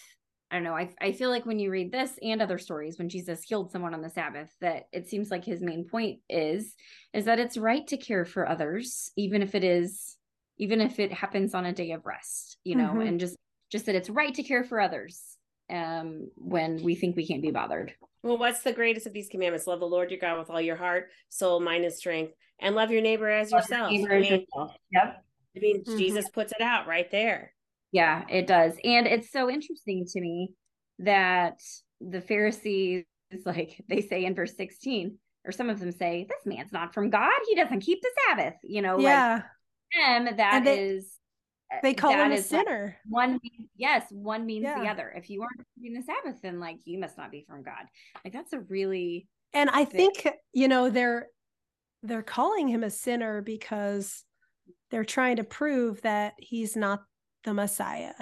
I 0.52 0.56
don't 0.56 0.64
know. 0.64 0.76
I 0.76 0.94
I 1.02 1.12
feel 1.12 1.30
like 1.30 1.46
when 1.46 1.60
you 1.60 1.70
read 1.72 1.92
this 1.92 2.18
and 2.22 2.42
other 2.42 2.58
stories, 2.58 2.98
when 2.98 3.10
Jesus 3.10 3.44
healed 3.44 3.72
someone 3.72 3.94
on 3.94 4.02
the 4.02 4.10
Sabbath, 4.10 4.56
that 4.62 4.84
it 4.94 5.08
seems 5.08 5.30
like 5.32 5.44
his 5.44 5.62
main 5.62 5.86
point 5.88 6.20
is 6.30 6.76
is 7.14 7.26
that 7.26 7.40
it's 7.40 7.58
right 7.58 7.86
to 7.88 7.98
care 7.98 8.26
for 8.26 8.48
others, 8.48 9.12
even 9.18 9.42
if 9.42 9.54
it 9.56 9.64
is, 9.64 10.16
even 10.60 10.82
if 10.82 11.00
it 11.00 11.12
happens 11.12 11.56
on 11.56 11.66
a 11.66 11.74
day 11.74 11.92
of 11.92 12.06
rest, 12.06 12.58
you 12.64 12.76
know, 12.76 12.90
Mhm. 12.94 13.08
and 13.08 13.20
just 13.20 13.36
just 13.72 13.86
that 13.88 13.96
it's 13.96 14.10
right 14.10 14.34
to 14.34 14.44
care 14.44 14.64
for 14.64 14.80
others 14.80 15.38
um 15.70 16.32
when 16.36 16.82
we 16.84 16.96
think 16.96 17.16
we 17.16 17.26
can't 17.28 17.42
be 17.42 17.52
bothered. 17.52 17.94
Well, 18.24 18.38
what's 18.38 18.62
the 18.64 18.74
greatest 18.74 19.08
of 19.08 19.14
these 19.14 19.30
commandments? 19.30 19.66
Love 19.68 19.80
the 19.80 19.88
Lord 19.88 20.12
your 20.12 20.20
God 20.20 20.38
with 20.40 20.50
all 20.50 20.60
your 20.62 20.76
heart, 20.76 21.10
soul, 21.30 21.60
mind, 21.60 21.86
and 21.86 21.94
strength, 21.94 22.34
and 22.60 22.76
love 22.76 22.92
your 22.92 23.02
neighbor 23.02 23.30
as 23.30 23.52
yourself. 23.52 23.92
Neighbor 23.92 24.14
I 24.14 24.18
as 24.18 24.22
mean, 24.30 24.40
yourself. 24.42 24.76
Yep. 24.92 25.26
I 25.56 25.60
mean, 25.60 25.84
Mhm. 25.84 25.98
Jesus 25.98 26.30
puts 26.30 26.52
it 26.52 26.62
out 26.62 26.86
right 26.88 27.10
there. 27.12 27.54
Yeah, 27.92 28.26
it 28.30 28.46
does. 28.46 28.78
And 28.84 29.08
it's 29.08 29.32
so 29.32 29.50
interesting 29.50 30.06
to 30.06 30.20
me 30.22 30.54
that 31.00 31.60
the 32.02 32.22
Pharisees, 32.22 33.06
like 33.46 33.82
they 33.88 34.02
say 34.02 34.26
in 34.26 34.36
verse 34.36 34.56
16, 34.58 35.18
or 35.46 35.52
some 35.52 35.70
of 35.70 35.80
them 35.80 35.92
say, 35.92 36.26
This 36.28 36.46
man's 36.46 36.72
not 36.74 36.94
from 36.94 37.10
God. 37.10 37.32
He 37.48 37.56
doesn't 37.56 37.82
keep 37.82 38.02
the 38.02 38.12
Sabbath. 38.28 38.56
You 38.64 38.82
know, 38.82 39.00
yeah. 39.00 39.34
like 39.36 39.44
them, 39.96 40.38
that 40.38 40.64
they- 40.64 40.80
is 40.80 41.16
uh, 41.72 41.78
they 41.84 41.94
call 41.94 42.12
that 42.12 42.26
him 42.26 42.32
a 42.32 42.36
is 42.36 42.52
like 42.52 42.66
sinner. 42.66 42.98
one 43.08 43.40
yes, 43.76 44.06
one 44.10 44.46
means 44.46 44.66
the 44.66 44.88
other. 44.88 45.14
If 45.16 45.30
you 45.30 45.42
aren't 45.44 45.68
keeping 45.76 45.94
the 45.94 46.02
Sabbath, 46.04 46.42
then 46.42 46.60
like 46.60 46.78
you 46.86 47.00
must 47.00 47.18
not 47.18 47.30
be 47.32 47.46
from 47.48 47.62
God. 47.64 47.86
Like 48.24 48.34
that's 48.34 48.54
a 48.54 48.60
really 48.62 49.28
and 49.54 49.70
i 49.72 49.84
think 49.84 50.28
you 50.54 50.68
know 50.68 50.92
they're 50.92 51.26
they're 52.04 52.22
calling 52.22 52.68
him 52.68 52.84
a 52.84 52.90
sinner 52.92 53.42
because 53.42 54.24
they're 54.92 55.04
trying 55.04 55.38
to 55.38 55.44
prove 55.44 56.00
that 56.04 56.34
he's 56.38 56.76
not 56.76 57.02
the 57.46 57.54
messiah 57.54 58.14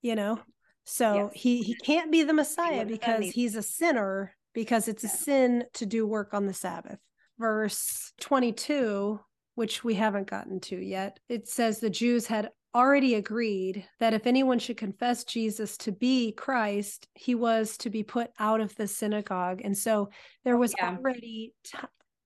you 0.00 0.14
know 0.14 0.38
so 0.84 1.14
Yes. 1.14 1.42
he 1.42 1.62
he 1.62 1.74
can't 1.74 2.12
be 2.12 2.22
the 2.22 2.32
messiah 2.32 2.78
that 2.78 2.86
because 2.88 3.30
he's 3.32 3.56
a 3.56 3.62
sinner 3.64 4.32
because 4.52 4.86
it's 4.86 5.02
a 5.02 5.08
sin 5.08 5.64
to 5.74 5.86
do 5.86 6.06
work 6.06 6.34
on 6.34 6.46
the 6.46 6.54
sabbath 6.54 7.00
verse 7.36 8.12
22 8.20 9.18
which 9.54 9.84
we 9.84 9.94
haven't 9.94 10.28
gotten 10.28 10.60
to 10.60 10.76
yet 10.76 11.18
it 11.28 11.46
says 11.48 11.78
the 11.78 11.90
jews 11.90 12.26
had 12.26 12.50
already 12.74 13.14
agreed 13.14 13.86
that 14.00 14.14
if 14.14 14.26
anyone 14.26 14.58
should 14.58 14.76
confess 14.76 15.22
Jesus 15.22 15.76
to 15.76 15.92
be 15.92 16.32
Christ, 16.32 17.06
he 17.14 17.36
was 17.36 17.76
to 17.78 17.88
be 17.88 18.02
put 18.02 18.32
out 18.40 18.60
of 18.60 18.74
the 18.74 18.88
synagogue. 18.88 19.60
And 19.62 19.78
so 19.78 20.10
there 20.44 20.56
was 20.56 20.74
Yeah. 20.76 20.96
already, 20.96 21.52
t- 21.62 21.78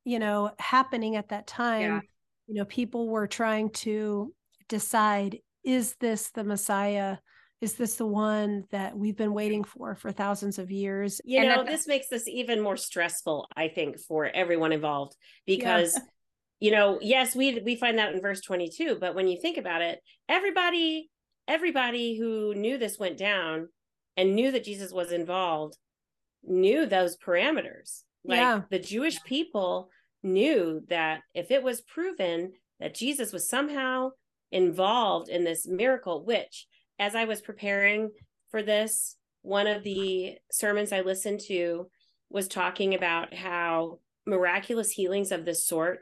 you 0.05 0.19
know, 0.19 0.51
happening 0.59 1.17
at 1.17 1.29
that 1.29 1.47
time. 1.47 1.83
Yeah. 1.83 2.01
You 2.47 2.55
know, 2.55 2.65
people 2.65 3.11
were 3.11 3.27
trying 3.27 3.69
to 3.85 4.35
decide 4.69 5.39
is 5.65 5.97
this 6.01 6.31
the 6.31 6.45
Messiah? 6.45 7.19
Is 7.61 7.75
this 7.75 7.97
the 7.97 8.07
one 8.07 8.65
that 8.71 8.97
we've 8.97 9.17
been 9.19 9.35
waiting 9.35 9.65
for 9.65 9.95
for 9.97 10.11
thousands 10.13 10.59
of 10.59 10.71
years? 10.71 11.21
You 11.27 11.41
And 11.41 11.49
know, 11.51 11.57
that- 11.57 11.67
this 11.67 11.87
makes 11.87 12.09
this 12.09 12.27
even 12.27 12.63
more 12.63 12.79
stressful, 12.79 13.49
I 13.55 13.69
think, 13.69 13.99
for 14.01 14.25
everyone 14.25 14.73
involved 14.73 15.15
because 15.45 16.01
you 16.61 16.71
know, 16.71 16.99
yes, 17.01 17.35
we 17.37 17.61
we 17.61 17.77
find 17.77 17.99
that 17.99 18.15
in 18.15 18.21
verse 18.21 18.41
22, 18.41 18.99
but 19.01 19.15
when 19.15 19.29
you 19.29 19.41
think 19.41 19.57
about 19.59 19.83
it, 19.83 20.01
everybody 20.29 21.11
everybody 21.47 22.19
who 22.19 22.55
knew 22.55 22.77
this 22.77 22.99
went 22.99 23.17
down 23.17 23.69
and 24.17 24.35
knew 24.35 24.51
that 24.51 24.65
Jesus 24.65 24.93
was 24.93 25.13
involved 25.13 25.77
knew 26.43 26.87
those 26.87 27.17
parameters. 27.17 28.03
Like 28.25 28.39
Yeah. 28.39 28.63
the 28.71 28.79
Jewish 28.79 29.23
people 29.25 29.89
knew 30.23 30.83
that 30.89 31.23
if 31.35 31.51
it 31.51 31.63
was 31.63 31.81
proven 31.81 32.53
that 32.81 32.95
Jesus 32.95 33.33
was 33.33 33.49
somehow 33.49 34.11
involved 34.53 35.29
in 35.29 35.45
this 35.45 35.67
miracle, 35.67 36.25
which 36.25 36.67
as 36.99 37.15
I 37.15 37.25
was 37.25 37.41
preparing 37.41 38.11
for 38.51 38.63
this, 38.63 39.17
one 39.43 39.67
of 39.67 39.83
the 39.85 40.39
sermons 40.51 40.93
I 40.93 41.01
listened 41.01 41.41
to 41.49 41.91
was 42.31 42.49
talking 42.49 42.95
about 42.95 43.33
how 43.35 44.01
miraculous 44.27 44.91
healings 44.91 45.33
of 45.33 45.45
this 45.45 45.65
sort 45.65 46.01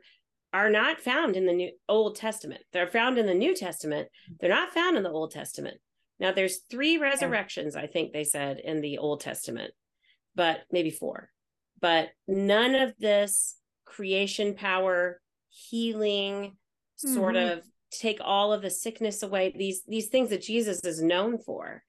are 0.56 0.70
not 0.70 0.98
found 1.00 1.36
in 1.36 1.44
the 1.44 1.52
new 1.52 1.70
Old 1.86 2.16
Testament. 2.16 2.62
They're 2.72 2.86
found 2.86 3.18
in 3.18 3.26
the 3.26 3.34
New 3.34 3.54
Testament. 3.54 4.08
They're 4.40 4.48
not 4.48 4.72
found 4.72 4.96
in 4.96 5.02
the 5.02 5.10
Old 5.10 5.30
Testament. 5.30 5.76
Now 6.18 6.32
there's 6.32 6.60
three 6.70 6.96
resurrections, 6.96 7.76
I 7.76 7.86
think 7.86 8.12
they 8.12 8.24
said 8.24 8.58
in 8.58 8.80
the 8.80 8.96
Old 8.96 9.20
Testament, 9.20 9.74
but 10.34 10.60
maybe 10.72 10.88
four. 10.90 11.28
But 11.78 12.08
none 12.26 12.74
of 12.74 12.94
this 12.98 13.56
creation 13.84 14.54
power, 14.54 15.20
healing, 15.50 16.56
sort 16.96 17.34
Mhm. 17.34 17.52
of 17.52 17.66
take 17.90 18.18
all 18.22 18.54
of 18.54 18.62
the 18.62 18.70
sickness 18.70 19.22
away, 19.22 19.52
these 19.54 19.82
these 19.84 20.08
things 20.08 20.30
that 20.30 20.40
Jesus 20.40 20.82
is 20.84 21.02
known 21.02 21.36
for. 21.36 21.84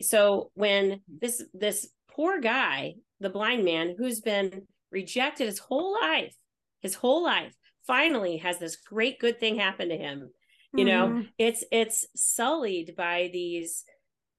So 0.00 0.50
when 0.54 1.02
this 1.06 1.40
this 1.54 1.88
poor 2.08 2.40
guy, 2.40 2.96
the 3.20 3.30
blind 3.30 3.64
man 3.64 3.94
who's 3.96 4.20
been 4.20 4.66
rejected 4.90 5.46
his 5.46 5.60
whole 5.60 5.92
life, 5.92 6.34
his 6.80 6.96
whole 6.96 7.22
life, 7.22 7.54
finally 7.86 8.36
has 8.38 8.58
this 8.58 8.76
great 8.76 9.18
good 9.18 9.38
thing 9.40 9.56
happen 9.56 9.88
to 9.88 9.96
him 9.96 10.30
you 10.74 10.84
know 10.84 11.08
Mhm. 11.08 11.28
it's 11.38 11.64
it's 11.70 12.06
sullied 12.14 12.94
by 12.96 13.28
these 13.32 13.84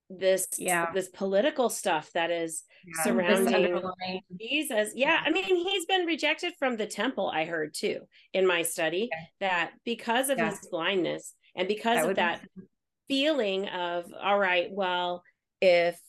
this 0.09 0.47
Yeah. 0.57 0.91
this 0.93 1.09
political 1.09 1.69
stuff 1.69 2.12
that 2.13 2.29
is 2.31 2.63
yeah, 2.85 3.03
Surrounding- 3.03 4.21
jesus 4.39 4.91
yeah 4.95 5.21
i 5.25 5.29
mean 5.31 5.43
he's 5.55 5.85
been 5.85 6.05
rejected 6.05 6.53
from 6.59 6.75
the 6.77 6.85
temple 6.85 7.29
i 7.33 7.45
heard 7.45 7.73
too 7.73 8.01
in 8.33 8.45
my 8.45 8.62
study 8.62 9.09
Okay. 9.13 9.27
that 9.39 9.71
because 9.85 10.29
of 10.29 10.38
Yeah. 10.38 10.50
his 10.50 10.67
blindness 10.69 11.33
and 11.55 11.67
because 11.67 11.97
that 11.97 12.09
of 12.09 12.15
that 12.17 12.39
sense. 12.39 12.67
feeling 13.07 13.67
of 13.69 14.12
all 14.21 14.38
right 14.39 14.71
well 14.71 15.23
if 15.62 16.00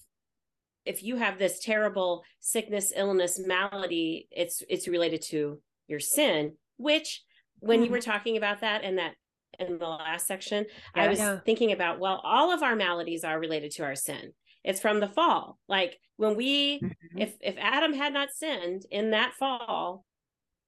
if 0.85 1.03
you 1.03 1.17
have 1.17 1.39
this 1.39 1.61
terrible 1.61 2.25
sickness 2.41 2.93
illness 2.95 3.39
malady 3.39 4.29
it's 4.31 4.63
it's 4.69 4.87
related 4.89 5.23
to 5.23 5.63
your 5.89 6.01
sin 6.01 6.57
which 6.77 7.23
when 7.61 7.83
you 7.85 7.91
were 7.91 8.01
talking 8.01 8.37
about 8.37 8.61
that 8.61 8.85
in 8.85 8.97
that 8.97 9.15
in 9.59 9.79
the 9.79 9.87
last 9.87 10.27
section 10.27 10.67
i 10.95 11.09
was 11.09 11.19
Yeah. 11.19 11.39
thinking 11.47 11.71
about 11.73 12.01
well 12.01 12.21
all 12.25 12.53
of 12.53 12.63
our 12.63 12.75
maladies 12.75 13.23
are 13.25 13.39
related 13.39 13.71
to 13.73 13.85
our 13.85 13.95
sin 13.95 14.33
it's 14.65 14.81
from 14.81 14.99
the 15.01 15.09
fall 15.09 15.59
like 15.69 15.99
when 16.17 16.37
we 16.37 16.81
Mhm. 16.81 16.93
if 17.19 17.37
if 17.41 17.57
adam 17.59 17.93
had 17.93 18.13
not 18.13 18.31
sinned 18.33 18.83
in 18.91 19.11
that 19.11 19.33
fall 19.35 20.05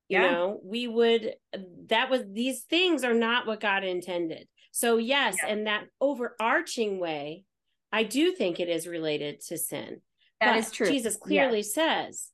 you 0.08 0.20
Yeah. 0.20 0.30
know 0.30 0.60
we 0.62 0.86
would 0.86 1.34
that 1.88 2.08
was 2.10 2.22
these 2.30 2.62
things 2.62 3.02
are 3.02 3.14
not 3.14 3.46
what 3.46 3.58
god 3.60 3.82
intended 3.82 4.46
so 4.70 4.98
yes 4.98 5.36
Yeah. 5.42 5.48
in 5.52 5.64
that 5.64 5.86
overarching 6.00 7.00
way 7.00 7.42
i 7.92 8.04
do 8.04 8.32
think 8.32 8.60
it 8.60 8.68
is 8.68 8.86
related 8.86 9.40
to 9.48 9.58
sin 9.58 10.00
That 10.40 10.52
But 10.52 10.58
is 10.58 10.70
true. 10.70 10.86
jesus 10.88 11.14
Yeah. 11.20 11.26
clearly 11.26 11.62
says 11.64 12.30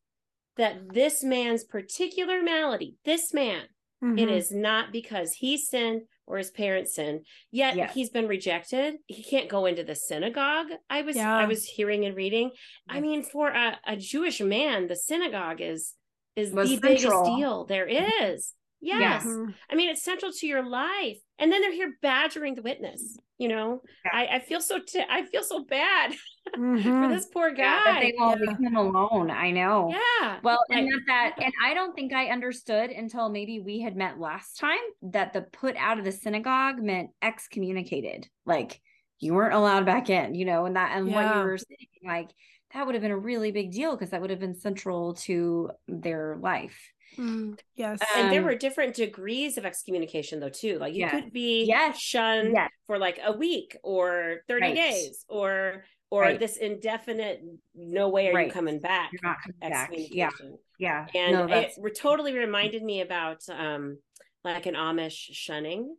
that 0.56 0.92
this 0.92 1.23
man's 1.25 1.64
particular 1.64 2.42
malady 2.42 2.97
this 3.04 3.32
man 3.35 3.62
it 4.02 4.04
Mhm. 4.28 4.30
is 4.37 4.50
not 4.50 4.90
because 4.92 5.32
he 5.35 5.56
sinned 5.56 6.02
or 6.26 6.38
his 6.38 6.50
parents 6.50 6.94
sinned. 6.97 7.25
Yet 7.52 7.76
Yes. 7.76 7.94
he's 7.94 8.11
been 8.11 8.26
rejected. 8.26 8.94
He 9.06 9.23
can't 9.23 9.49
go 9.49 9.66
into 9.66 9.85
the 9.85 9.94
synagogue 9.94 10.68
i 10.90 11.02
was 11.02 11.16
i 11.16 11.44
was 11.47 11.64
hearing 11.66 12.04
and 12.04 12.16
reading. 12.16 12.50
I 12.88 12.99
mean 13.00 13.23
for 13.23 13.49
a, 13.50 13.78
a 13.87 13.97
jewish 13.97 14.40
man 14.40 14.88
the 14.88 14.97
synagogue 14.97 15.61
is 15.61 15.94
is 16.35 16.50
the 16.52 16.66
central. 16.66 16.80
biggest 16.80 17.25
deal. 17.38 17.64
There 17.66 17.87
is. 17.87 18.54
Yes. 18.80 19.25
I 19.71 19.75
mean 19.76 19.88
it's 19.90 20.02
central 20.02 20.32
to 20.32 20.47
your 20.49 20.64
life. 20.68 21.18
And 21.38 21.52
then 21.52 21.61
they're 21.61 21.73
here 21.73 21.94
badgering 22.02 22.56
the 22.56 22.62
witness 22.62 23.16
you 23.42 23.49
know 23.49 23.82
Yeah. 24.04 24.11
I, 24.20 24.26
I 24.37 24.38
feel 24.49 24.61
so 24.61 24.78
t- 24.78 25.04
i 25.16 25.25
feel 25.26 25.42
so 25.42 25.64
bad 25.64 26.14
for 26.54 26.58
Mhm. 26.58 27.08
this 27.14 27.26
poor 27.26 27.49
Yeah, 27.50 27.82
guy 27.84 28.00
they 28.00 28.14
won't 28.18 28.40
Yeah. 28.40 28.46
leave 28.50 28.58
him 28.66 28.76
alone. 28.76 29.30
I 29.30 29.50
know. 29.50 29.76
yeah 29.90 30.38
Well, 30.42 30.61
and 30.70 30.87
Like- 30.87 30.94
that, 31.06 31.32
that, 31.37 31.44
and 31.44 31.52
I 31.64 31.75
don't 31.75 31.94
think 31.94 32.12
I 32.12 32.26
understood 32.37 32.90
until 32.90 33.28
maybe 33.28 33.61
we 33.61 33.80
had 33.80 33.96
met 33.96 34.18
last 34.18 34.58
time 34.58 34.84
that 35.16 35.32
the 35.32 35.42
put 35.42 35.76
out 35.76 35.99
of 35.99 36.04
the 36.04 36.12
synagogue 36.12 36.78
meant 36.90 37.11
excommunicated. 37.22 38.28
Like 38.44 38.80
you 39.20 39.34
weren't 39.34 39.54
allowed 39.54 39.87
back 39.87 40.11
in, 40.11 40.34
you 40.34 40.44
know, 40.44 40.64
and 40.66 40.75
that, 40.76 40.96
and 40.96 41.12
what 41.12 41.25
you 41.37 41.42
were 41.42 41.58
saying, 41.58 41.88
like 42.04 42.30
that 42.75 42.84
would 42.87 42.94
have 42.96 43.02
been 43.02 43.11
a 43.12 43.18
really 43.30 43.52
big 43.52 43.70
deal 43.70 43.92
because 43.92 44.11
that 44.11 44.20
would 44.20 44.30
have 44.30 44.40
been 44.40 44.54
central 44.56 45.14
to 45.14 45.70
their 45.87 46.37
life. 46.40 46.91
Mm, 47.19 47.59
yes. 47.75 48.00
and 48.16 48.33
there 48.33 48.40
Um, 48.40 48.47
were 48.47 48.54
different 48.54 48.95
degrees 48.95 49.59
of 49.59 49.64
excommunication 49.66 50.40
though 50.40 50.49
too 50.49 50.78
like 50.78 50.95
you 50.95 51.00
Yeah. 51.00 51.11
could 51.21 51.33
be 51.33 51.64
Yes. 51.64 51.99
shunned 52.00 52.52
Yes. 52.54 52.71
for 52.87 52.99
like 52.99 53.19
a 53.23 53.33
week 53.33 53.76
or 53.83 54.42
30 54.49 54.66
Right. 54.69 54.75
days 54.75 55.25
or 55.28 55.85
or 56.11 56.23
Right. 56.23 56.38
this 56.38 56.59
indefinite 56.59 57.40
no 57.75 58.09
way 58.11 58.28
are 58.28 58.35
Right. 58.35 58.47
you 58.49 58.52
coming 58.52 58.81
back 58.81 59.12
You're 59.12 59.21
not 59.23 59.38
coming 59.42 59.59
back. 59.71 59.90
Yeah. 59.92 60.31
Yeah. 60.78 61.07
and 61.14 61.33
no, 61.33 61.45
it 61.45 61.49
that's 61.49 61.78
totally 62.00 62.35
reminded 62.37 62.83
me 62.83 63.00
about 63.00 63.40
um 63.49 63.99
like 64.45 64.66
an 64.66 64.75
amish 64.75 65.28
shunning 65.33 65.97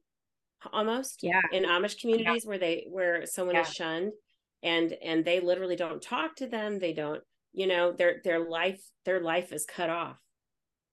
almost. 0.71 1.23
Yeah. 1.23 1.41
In 1.51 1.63
Amish 1.63 1.99
communities 1.99 2.45
where 2.45 2.57
they 2.57 2.85
where 2.89 3.25
someone 3.25 3.55
Yeah. 3.55 3.61
is 3.63 3.73
shunned 3.73 4.13
and 4.61 4.93
and 5.01 5.25
they 5.25 5.39
literally 5.41 5.75
don't 5.75 6.01
talk 6.01 6.35
to 6.37 6.47
them. 6.47 6.79
They 6.79 6.93
don't, 6.93 7.21
you 7.51 7.67
know, 7.67 7.91
their 7.91 8.21
their 8.23 8.39
life 8.39 8.81
their 9.05 9.19
life 9.19 9.51
is 9.51 9.65
cut 9.65 9.89
off. 9.89 10.17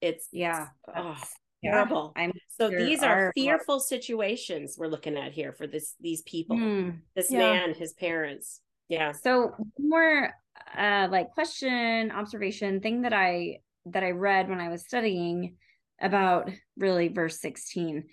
It's 0.01 0.29
Yeah. 0.33 0.69
oh, 0.89 0.93
That's- 0.95 1.35
yeah. 1.63 1.85
I'm 2.17 2.33
So 2.49 2.71
there 2.71 2.85
these 2.85 3.03
are 3.03 3.27
are- 3.29 3.33
fearful 3.35 3.81
situations 3.81 4.77
we're 4.79 4.87
looking 4.89 5.17
at 5.17 5.33
here 5.33 5.53
for 5.53 5.67
this 5.67 5.95
these 6.01 6.23
people. 6.23 6.57
Hmm. 6.57 6.91
This 7.15 7.31
Yeah. 7.31 7.39
man, 7.39 7.75
his 7.75 7.93
parents. 7.93 8.61
Yeah. 8.89 9.13
So 9.13 9.55
more 9.79 10.33
uh 10.77 11.09
like 11.11 11.31
question, 11.33 12.11
observation, 12.11 12.81
thing 12.81 13.03
that 13.03 13.13
I 13.13 13.61
that 13.87 14.03
I 14.05 14.11
read 14.13 14.49
when 14.49 14.61
I 14.61 14.69
was 14.69 14.83
studying 14.87 15.57
about 16.01 16.51
really 16.77 17.09
verse 17.09 17.41
16. 17.41 18.09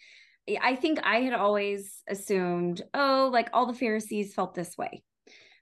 I 0.62 0.75
think 0.77 1.00
I 1.03 1.22
had 1.22 1.34
always 1.34 2.01
assumed, 2.08 2.82
oh, 2.94 3.29
like 3.34 3.50
all 3.53 3.65
the 3.65 3.74
Pharisees 3.74 4.34
felt 4.34 4.53
this 4.56 4.77
way. 4.77 5.03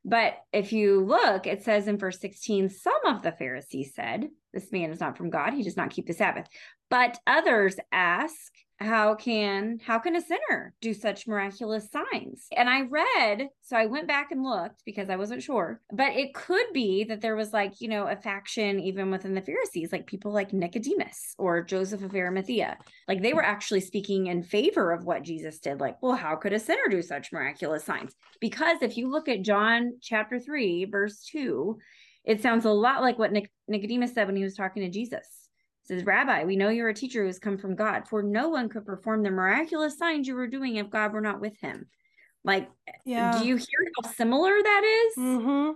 But 0.08 0.36
if 0.54 0.72
you 0.72 1.04
look, 1.04 1.48
it 1.48 1.64
says 1.64 1.88
in 1.88 1.98
verse 1.98 2.20
16, 2.20 2.70
some 2.70 3.06
of 3.08 3.24
the 3.24 3.32
Pharisees 3.32 3.94
said, 3.96 4.30
This 4.54 4.72
man 4.72 4.92
is 4.92 5.00
not 5.00 5.18
from 5.18 5.32
God, 5.32 5.54
he 5.54 5.64
does 5.64 5.76
not 5.76 5.90
keep 5.90 6.06
the 6.06 6.14
Sabbath. 6.14 6.46
But 6.96 7.20
others 7.28 7.76
ask, 7.92 8.54
How 8.80 9.16
can 9.16 9.80
how 9.86 10.00
can 10.00 10.16
a 10.16 10.22
sinner 10.22 10.74
do 10.80 10.94
such 10.94 11.28
miraculous 11.28 11.90
signs? 11.92 12.48
And 12.56 12.70
I 12.70 12.84
read, 12.84 13.50
so 13.62 13.76
I 13.76 13.88
went 13.88 14.08
back 14.08 14.32
and 14.32 14.42
looked 14.42 14.82
because 14.86 15.10
I 15.10 15.18
wasn't 15.18 15.44
sure, 15.44 15.82
but 15.92 16.14
it 16.14 16.34
could 16.34 16.68
be 16.74 17.04
that 17.04 17.20
there 17.20 17.36
was 17.36 17.52
like, 17.52 17.82
you 17.82 17.90
know, 17.90 18.08
a 18.08 18.16
faction 18.16 18.80
even 18.80 19.12
within 19.12 19.36
the 19.36 19.42
Pharisees, 19.42 19.92
like 19.92 20.08
people 20.08 20.32
like 20.32 20.54
Nicodemus 20.54 21.36
or 21.38 21.62
Joseph 21.62 22.02
of 22.02 22.16
Arimathea. 22.16 22.78
Like 23.10 23.22
they 23.22 23.34
were 23.34 23.44
actually 23.44 23.82
speaking 23.82 24.28
in 24.28 24.42
favor 24.42 24.94
of 24.94 25.04
what 25.04 25.24
Jesus 25.24 25.60
did. 25.60 25.82
Like, 25.82 26.02
well, 26.02 26.16
how 26.16 26.38
could 26.38 26.54
a 26.54 26.60
sinner 26.60 26.88
do 26.90 27.02
such 27.02 27.34
miraculous 27.34 27.84
signs? 27.84 28.16
Because 28.40 28.78
if 28.82 28.96
you 28.96 29.12
look 29.12 29.28
at 29.28 29.42
John 29.42 29.98
chapter 30.02 30.40
3, 30.40 30.86
verse 30.86 31.26
2, 31.30 31.78
it 32.24 32.42
sounds 32.42 32.64
a 32.64 32.72
lot 32.72 33.02
like 33.02 33.20
what 33.20 33.34
Nic- 33.34 33.52
Nicodemus 33.68 34.14
said 34.14 34.28
when 34.28 34.38
he 34.38 34.44
was 34.44 34.56
talking 34.56 34.84
to 34.84 34.90
Jesus. 34.90 35.45
It 35.86 36.00
says, 36.00 36.04
Rabbi, 36.06 36.44
we 36.46 36.56
know 36.56 36.70
you're 36.70 36.90
a 36.90 36.94
teacher 36.96 37.22
who 37.22 37.28
has 37.28 37.38
come 37.38 37.58
from 37.60 37.76
God, 37.76 38.08
for 38.08 38.24
no 38.24 38.50
one 38.50 38.70
could 38.70 38.86
perform 38.86 39.22
the 39.22 39.30
miraculous 39.30 39.98
signs 39.98 40.28
you 40.28 40.34
were 40.36 40.48
doing 40.48 40.78
if 40.78 40.90
God 40.90 41.14
were 41.14 41.22
not 41.22 41.40
with 41.40 41.56
him. 41.60 41.86
Like, 42.44 42.70
Yeah. 43.06 43.38
do 43.40 43.48
you 43.48 43.56
hear 43.56 43.86
how 44.02 44.10
similar 44.12 44.52
that 44.62 44.84
is? 45.18 45.24
mm-hmm. 45.24 45.72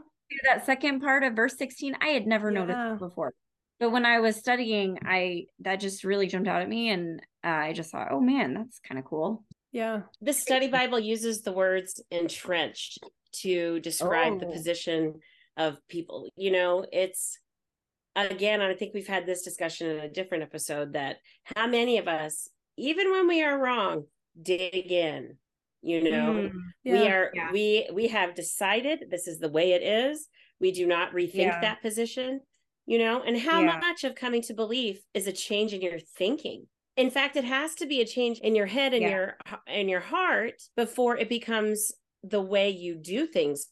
that 0.46 0.66
second 0.66 1.00
part 1.00 1.24
of 1.24 1.34
verse 1.34 1.58
16 1.58 1.96
i 2.02 2.10
had 2.10 2.28
never 2.28 2.52
noticed 2.52 2.78
Yeah. 2.78 2.90
that 2.90 3.00
before 3.00 3.34
but 3.80 3.90
when 3.92 4.06
i 4.06 4.20
was 4.20 4.36
studying 4.36 5.00
i 5.04 5.46
that 5.62 5.80
just 5.80 6.04
really 6.04 6.28
jumped 6.28 6.48
out 6.48 6.62
at 6.62 6.70
me 6.70 6.92
and 6.92 7.20
uh, 7.44 7.48
i 7.48 7.74
just 7.74 7.90
thought 7.90 8.10
oh 8.12 8.20
man 8.20 8.54
that's 8.54 8.80
kind 8.88 9.00
of 9.00 9.06
cool 9.06 9.44
Yeah. 9.72 10.02
The 10.22 10.34
study 10.34 10.68
Bible 10.68 11.00
uses 11.00 11.42
the 11.42 11.52
words 11.52 12.00
entrenched 12.12 13.00
to 13.42 13.80
describe 13.80 14.40
the 14.40 14.46
Oh. 14.48 14.52
position 14.52 15.20
of 15.58 15.78
people. 15.88 16.30
You 16.36 16.52
know, 16.52 16.86
it's 16.92 17.38
again, 18.16 18.62
I 18.62 18.74
think 18.74 18.94
we've 18.94 19.08
had 19.08 19.26
this 19.26 19.42
discussion 19.42 19.90
in 19.90 20.00
a 20.00 20.10
different 20.10 20.44
episode 20.44 20.94
that 20.94 21.18
how 21.56 21.68
many 21.68 21.98
of 21.98 22.08
us, 22.08 22.50
even 22.78 23.12
when 23.12 23.28
we 23.28 23.44
are 23.44 23.58
wrong, 23.58 24.06
dig 24.42 24.92
in. 24.92 25.38
You 25.82 26.04
know, 26.04 26.34
Mm, 26.34 26.52
Yeah. 26.84 26.94
we 26.94 27.08
are 27.08 27.32
Yeah. 27.34 27.52
we 27.52 27.90
we 27.94 28.08
have 28.08 28.36
decided 28.36 29.06
this 29.10 29.28
is 29.28 29.40
the 29.40 29.50
way 29.50 29.72
it 29.72 29.82
is. 29.82 30.28
We 30.60 30.72
do 30.72 30.86
not 30.86 31.14
rethink 31.14 31.36
Yeah. 31.36 31.62
that 31.62 31.82
position. 31.82 32.42
You 32.86 32.98
know, 32.98 33.22
and 33.22 33.38
how 33.38 33.62
much 33.62 34.04
of 34.04 34.16
coming 34.16 34.42
to 34.44 34.54
belief 34.54 35.02
is 35.14 35.28
a 35.28 35.32
change 35.32 35.74
in 35.74 35.82
your 35.82 36.00
thinking 36.00 36.68
in 36.98 37.12
fact 37.12 37.36
it 37.38 37.44
has 37.46 37.76
to 37.76 37.86
be 37.86 38.02
a 38.02 38.06
change 38.06 38.40
in 38.40 38.56
your 38.56 38.66
head 38.66 38.94
and 38.94 39.04
your 39.04 39.38
in 39.68 39.88
your 39.88 40.00
heart 40.02 40.62
before 40.76 41.16
it 41.16 41.30
becomes 41.30 41.94
the 42.24 42.42
way 42.42 42.70
you 42.72 42.96
do 42.96 43.26
things 43.28 43.68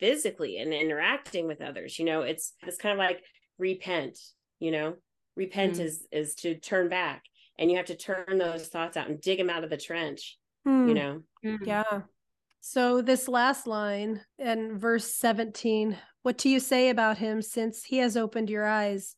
physically 0.00 0.56
and 0.58 0.72
interacting 0.74 1.46
with 1.46 1.60
others 1.60 1.98
you 1.98 2.04
know 2.04 2.22
it's 2.22 2.54
it's 2.66 2.78
kind 2.78 2.92
of 2.92 2.98
like 2.98 3.22
repent 3.58 4.18
you 4.60 4.70
know 4.70 4.94
repent 5.36 5.74
Mm. 5.76 5.80
is 5.80 6.06
is 6.10 6.34
to 6.36 6.54
turn 6.56 6.88
back 6.88 7.24
and 7.58 7.70
you 7.70 7.76
have 7.76 7.86
to 7.86 7.96
turn 7.96 8.38
those 8.38 8.68
thoughts 8.68 8.96
out 8.96 9.08
and 9.08 9.20
dig 9.20 9.38
them 9.38 9.50
out 9.50 9.64
of 9.64 9.70
the 9.70 9.76
trench 9.76 10.38
Hmm. 10.64 10.88
you 10.88 10.94
know 10.94 11.22
mm. 11.44 11.58
Yeah. 11.66 12.02
So 12.60 13.02
this 13.02 13.26
last 13.26 13.66
line 13.66 14.20
in 14.38 14.78
verse 14.78 15.12
17, 15.14 15.96
what 16.22 16.38
do 16.38 16.48
you 16.48 16.60
say 16.60 16.90
about 16.90 17.18
him 17.18 17.42
since 17.42 17.82
he 17.82 17.96
has 17.98 18.16
opened 18.16 18.48
your 18.48 18.64
eyes? 18.64 19.16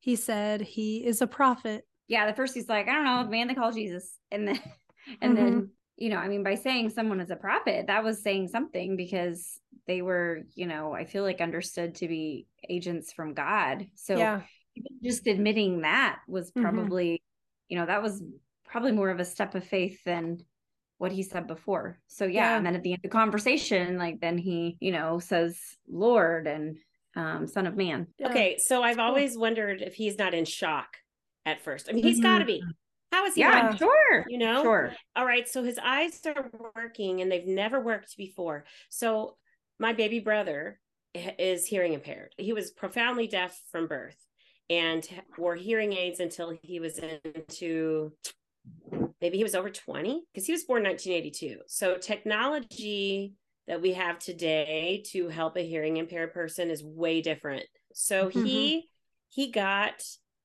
He 0.00 0.16
said 0.16 0.60
he 0.60 1.06
is 1.06 1.22
a 1.22 1.28
prophet. 1.28 1.86
yeah 2.08 2.26
the 2.26 2.34
first 2.34 2.54
he's 2.54 2.68
like 2.68 2.88
i 2.88 2.92
don't 2.92 3.04
know 3.04 3.24
man 3.30 3.46
they 3.46 3.54
call 3.54 3.70
jesus 3.70 4.18
and 4.32 4.48
then 4.48 4.60
and 5.22 5.36
then 5.36 5.70
you 5.96 6.08
know 6.08 6.16
i 6.16 6.26
mean 6.26 6.42
by 6.42 6.56
saying 6.56 6.90
someone 6.90 7.20
is 7.20 7.30
a 7.30 7.36
prophet 7.36 7.86
that 7.86 8.02
was 8.02 8.20
saying 8.22 8.48
something 8.48 8.96
because 8.96 9.60
they 9.90 10.02
were 10.02 10.42
you 10.54 10.66
know 10.68 10.92
i 10.94 11.04
feel 11.04 11.24
like 11.24 11.40
understood 11.40 11.96
to 11.96 12.06
be 12.06 12.46
agents 12.68 13.12
from 13.12 13.34
god 13.34 13.88
so 13.96 14.16
yeah. 14.16 14.40
just 15.02 15.26
admitting 15.26 15.80
that 15.80 16.20
was 16.28 16.52
Mhm. 16.52 16.62
probably 16.62 17.22
you 17.68 17.76
know 17.76 17.86
that 17.86 18.00
was 18.00 18.22
probably 18.64 18.92
more 18.92 19.10
of 19.10 19.18
a 19.18 19.24
step 19.24 19.56
of 19.56 19.64
faith 19.64 19.98
than 20.04 20.44
what 20.98 21.10
he 21.10 21.24
said 21.24 21.48
before 21.48 21.98
so 22.06 22.24
yeah, 22.24 22.50
Yeah. 22.50 22.56
and 22.58 22.64
then 22.66 22.76
at 22.76 22.84
the 22.84 22.92
end 22.92 22.98
of 22.98 23.10
the 23.10 23.18
conversation 23.22 23.98
like 23.98 24.20
then 24.20 24.38
he 24.38 24.76
you 24.80 24.92
know 24.92 25.18
says 25.18 25.58
lord 25.88 26.46
and 26.46 26.78
um 27.16 27.48
son 27.48 27.66
of 27.66 27.76
man 27.76 28.06
yeah. 28.18 28.28
okay 28.28 28.58
so 28.58 28.84
i've 28.84 28.98
cool. 28.98 29.06
always 29.06 29.36
wondered 29.36 29.82
if 29.82 29.94
he's 29.94 30.16
not 30.18 30.34
in 30.34 30.44
shock 30.44 30.98
at 31.44 31.60
first 31.64 31.88
i 31.88 31.92
mean 31.92 32.04
he's 32.04 32.20
got 32.20 32.38
to 32.38 32.44
be 32.44 32.62
how 33.10 33.26
is 33.26 33.34
he 33.34 33.40
yeah 33.40 33.62
not 33.62 33.78
sure 33.78 34.24
you 34.28 34.38
know 34.38 34.62
sure 34.62 34.92
all 35.16 35.26
right 35.26 35.48
so 35.48 35.64
his 35.64 35.78
eyes 35.82 36.20
are 36.26 36.48
working 36.76 37.22
and 37.22 37.32
they've 37.32 37.48
never 37.64 37.80
worked 37.80 38.16
before 38.16 38.64
so 38.88 39.36
my 39.80 39.92
baby 39.92 40.20
brother 40.20 40.78
is 41.14 41.66
hearing 41.66 41.94
impaired. 41.94 42.32
He 42.38 42.52
was 42.52 42.70
profoundly 42.70 43.26
deaf 43.26 43.60
from 43.72 43.88
birth 43.88 44.16
and 44.68 45.06
wore 45.36 45.56
hearing 45.56 45.92
aids 45.92 46.20
until 46.20 46.56
he 46.62 46.78
was 46.78 46.98
into 46.98 48.12
maybe 49.20 49.36
he 49.36 49.42
was 49.42 49.56
over 49.56 49.70
20 49.70 50.22
because 50.32 50.46
he 50.46 50.52
was 50.52 50.64
born 50.64 50.84
1982 50.84 51.60
so 51.66 51.96
technology 51.96 53.34
that 53.70 53.80
we 53.80 53.92
have 53.92 54.18
today 54.18 55.00
to 55.06 55.28
help 55.28 55.56
a 55.56 55.66
hearing 55.66 55.96
impaired 55.96 56.34
person 56.34 56.70
is 56.70 56.82
way 56.82 57.22
different. 57.22 57.62
So 57.94 58.28
he 58.28 58.40
mm-hmm. 58.40 58.86
he 59.28 59.52
got 59.52 60.02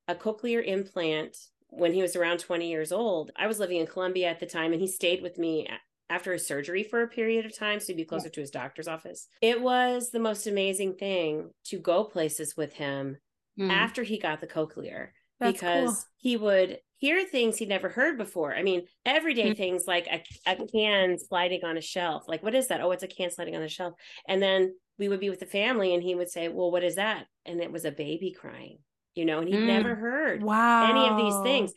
a 0.07 0.13
cochlear 0.13 0.63
implant 0.63 1.35
when 1.69 1.91
he 1.91 2.03
was 2.03 2.15
around 2.15 2.37
20 2.37 2.69
years 2.69 2.91
old. 2.91 3.31
I 3.35 3.47
was 3.47 3.57
living 3.57 3.79
in 3.79 3.87
Columbia 3.87 4.29
at 4.29 4.39
the 4.39 4.45
time, 4.45 4.73
and 4.73 4.81
he 4.81 4.87
stayed 4.87 5.23
with 5.23 5.39
me 5.39 5.67
after 6.09 6.33
his 6.33 6.45
surgery 6.45 6.83
for 6.83 7.01
a 7.01 7.07
period 7.07 7.45
of 7.45 7.57
time 7.57 7.79
so 7.79 7.87
he'd 7.87 7.97
be 7.97 8.05
closer 8.05 8.29
to 8.29 8.41
his 8.41 8.51
doctor's 8.51 8.87
office. 8.87 9.27
It 9.41 9.61
was 9.61 10.11
the 10.11 10.19
most 10.19 10.47
amazing 10.47 10.95
thing 10.95 11.49
to 11.65 11.79
go 11.79 12.03
places 12.03 12.55
with 12.55 12.73
him 12.73 13.17
Mm. 13.57 13.71
after 13.71 14.03
he 14.03 14.19
got 14.19 14.41
the 14.41 14.47
cochlear 14.47 15.11
That's 15.39 15.53
because 15.53 15.89
cool. 15.95 16.03
he 16.17 16.35
would 16.35 16.79
hear 16.97 17.25
things 17.25 17.57
he'd 17.57 17.69
never 17.69 17.87
heard 17.87 18.17
before. 18.17 18.53
I 18.53 18.63
mean, 18.63 18.85
everyday 19.05 19.53
Mhm. 19.53 19.57
things 19.57 19.87
like 19.87 20.07
a, 20.07 20.21
a 20.45 20.65
can 20.67 21.17
sliding 21.17 21.63
on 21.63 21.77
a 21.77 21.81
shelf. 21.81 22.27
Like, 22.27 22.43
what 22.43 22.53
is 22.53 22.67
that? 22.67 22.81
Oh, 22.81 22.91
it's 22.91 23.03
a 23.03 23.07
can 23.07 23.31
sliding 23.31 23.55
on 23.55 23.61
a 23.63 23.69
shelf. 23.69 23.93
And 24.27 24.41
then 24.43 24.75
we 24.97 25.07
would 25.07 25.21
be 25.21 25.29
with 25.29 25.39
the 25.39 25.45
family 25.45 25.93
and 25.93 26.03
he 26.03 26.15
would 26.15 26.29
say, 26.29 26.49
Well, 26.49 26.69
what 26.69 26.83
is 26.83 26.95
that? 26.95 27.27
And 27.45 27.61
it 27.61 27.71
was 27.71 27.85
a 27.85 27.91
baby 27.91 28.31
crying, 28.31 28.79
you 29.13 29.23
know, 29.23 29.39
and 29.39 29.47
he'd 29.47 29.57
Mm. 29.59 29.67
never 29.67 29.95
heard 29.95 30.43
Wow. 30.43 30.89
any 30.89 31.07
of 31.07 31.15
these 31.15 31.39
things. 31.39 31.71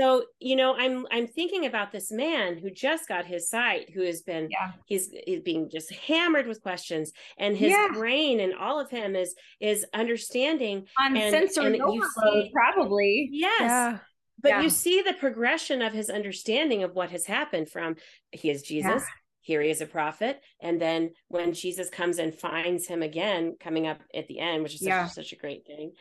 So, 0.00 0.24
you 0.40 0.56
know, 0.56 0.74
I'm 0.76 1.06
I'm 1.10 1.26
thinking 1.26 1.66
about 1.66 1.92
this 1.92 2.10
man 2.10 2.56
who 2.58 2.70
just 2.70 3.08
got 3.08 3.26
his 3.26 3.50
sight, 3.50 3.90
who 3.94 4.02
has 4.02 4.22
been 4.22 4.48
yeah 4.50 4.72
he's 4.86 5.10
he's 5.26 5.40
being 5.40 5.68
just 5.70 5.92
hammered 5.92 6.46
with 6.46 6.62
questions, 6.62 7.12
and 7.38 7.56
his 7.56 7.70
Yeah. 7.72 7.88
brain 7.92 8.40
and 8.40 8.54
all 8.54 8.80
of 8.80 8.90
him 8.90 9.14
is 9.14 9.34
is 9.60 9.84
understanding. 9.92 10.86
on 10.98 11.16
And- 11.16 11.30
sensory 11.30 11.66
and 11.66 11.76
you 11.76 11.82
overload, 11.82 12.44
see- 12.44 12.50
probably 12.52 13.28
Yes. 13.32 13.60
Yeah. 13.60 13.98
But 14.40 14.62
you 14.64 14.70
see 14.70 15.02
the 15.02 15.12
progression 15.14 15.82
of 15.82 15.92
his 15.92 16.10
understanding 16.10 16.82
of 16.82 16.94
what 16.94 17.10
has 17.10 17.26
happened 17.26 17.70
from 17.70 17.94
he 18.32 18.50
is 18.50 18.62
Jesus, 18.62 19.04
here 19.40 19.60
he 19.62 19.70
is 19.70 19.80
a 19.80 19.86
prophet, 19.86 20.40
and 20.60 20.80
then 20.80 21.10
when 21.28 21.52
Jesus 21.52 21.88
comes 21.90 22.18
and 22.18 22.34
finds 22.34 22.86
him 22.88 23.02
again, 23.02 23.56
coming 23.60 23.86
up 23.86 24.00
at 24.14 24.26
the 24.26 24.38
end, 24.40 24.62
which 24.64 24.74
is 24.74 24.80
such, 24.84 25.10
such 25.10 25.32
a 25.32 25.36
great 25.36 25.64
thing 25.66 25.92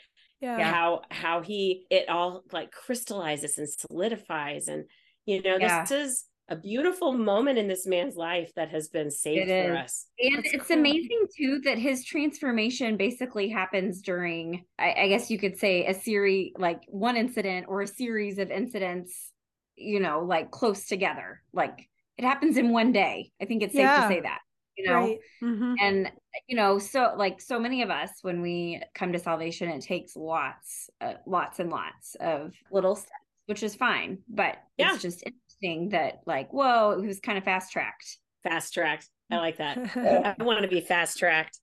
Yeah. 0.41 0.71
how 0.71 1.01
how 1.12 1.41
he 1.41 1.86
it 1.89 2.10
all 2.10 2.43
like 2.51 2.71
crystallizes 2.71 3.58
and 3.58 3.69
solidifies 3.69 4.67
and 4.67 4.86
you 5.25 5.41
know 5.41 5.58
Yeah. 5.60 5.82
this 5.84 5.91
is 5.91 6.25
a 6.49 6.56
beautiful 6.56 7.13
moment 7.13 7.58
in 7.58 7.67
this 7.69 7.86
man's 7.88 8.15
life 8.15 8.51
that 8.56 8.69
has 8.71 8.89
been 8.89 9.10
saved 9.10 9.49
It 9.49 9.67
for 9.67 9.73
is. 9.73 9.77
us 9.80 10.06
And 10.19 10.38
That's 10.43 10.54
it's 10.54 10.67
cool. 10.67 10.80
amazing 10.80 11.27
too 11.38 11.62
that 11.63 11.77
his 11.77 12.04
transformation 12.04 12.97
basically 12.97 13.47
happens 13.47 14.01
during, 14.01 14.65
I, 14.77 14.93
I 15.04 15.08
guess 15.08 15.32
you 15.32 15.39
could 15.39 15.58
say, 15.58 15.86
a 15.86 15.93
series 15.93 16.51
like 16.58 16.82
one 16.88 17.15
incident 17.15 17.67
or 17.69 17.82
a 17.82 17.88
series 17.88 18.38
of 18.38 18.51
incidents, 18.51 19.32
you 19.77 20.01
know, 20.01 20.25
like 20.27 20.51
close 20.51 20.88
together. 20.88 21.41
Like 21.54 21.88
it 22.17 22.25
happens 22.25 22.58
in 22.58 22.71
one 22.73 22.91
day. 22.91 23.32
I 23.41 23.45
think 23.45 23.63
it's 23.63 23.73
safe 23.73 23.84
Yeah. 23.84 24.01
to 24.01 24.08
say 24.10 24.19
that, 24.21 24.39
you 24.84 24.89
know. 24.89 24.96
Right. 25.00 25.20
Mhm. 25.44 25.76
And 25.82 26.12
you 26.48 26.56
know, 26.56 26.80
so 26.80 27.13
like 27.17 27.41
so 27.41 27.60
many 27.60 27.82
of 27.82 27.89
us, 27.89 28.10
when 28.22 28.41
we 28.41 28.82
come 28.96 29.12
to 29.13 29.20
salvation, 29.20 29.70
it 29.70 29.82
takes 29.82 30.15
lots, 30.15 30.89
uh, 31.02 31.13
lots 31.26 31.60
and 31.60 31.70
lots 31.70 32.15
of 32.20 32.54
little 32.72 32.96
steps, 32.96 33.12
which 33.48 33.63
is 33.63 33.76
fine. 33.76 34.20
But 34.30 34.58
Yeah. 34.78 34.94
it's 34.94 35.02
just 35.02 35.24
interesting 35.24 35.38
interesting 35.63 35.89
that 35.89 36.22
like, 36.26 36.52
whoa, 36.52 36.91
it 36.91 37.06
was 37.06 37.20
kind 37.20 37.38
of 37.38 37.44
fast 37.44 37.72
tracked. 37.72 38.17
Fast 38.44 38.74
tracked. 38.74 39.10
I 39.30 39.38
like 39.38 39.58
that. 39.58 40.36
I 40.39 40.44
want 40.44 40.62
to 40.63 40.67
be 40.67 40.82
fast 40.82 41.20
tracked. 41.20 41.60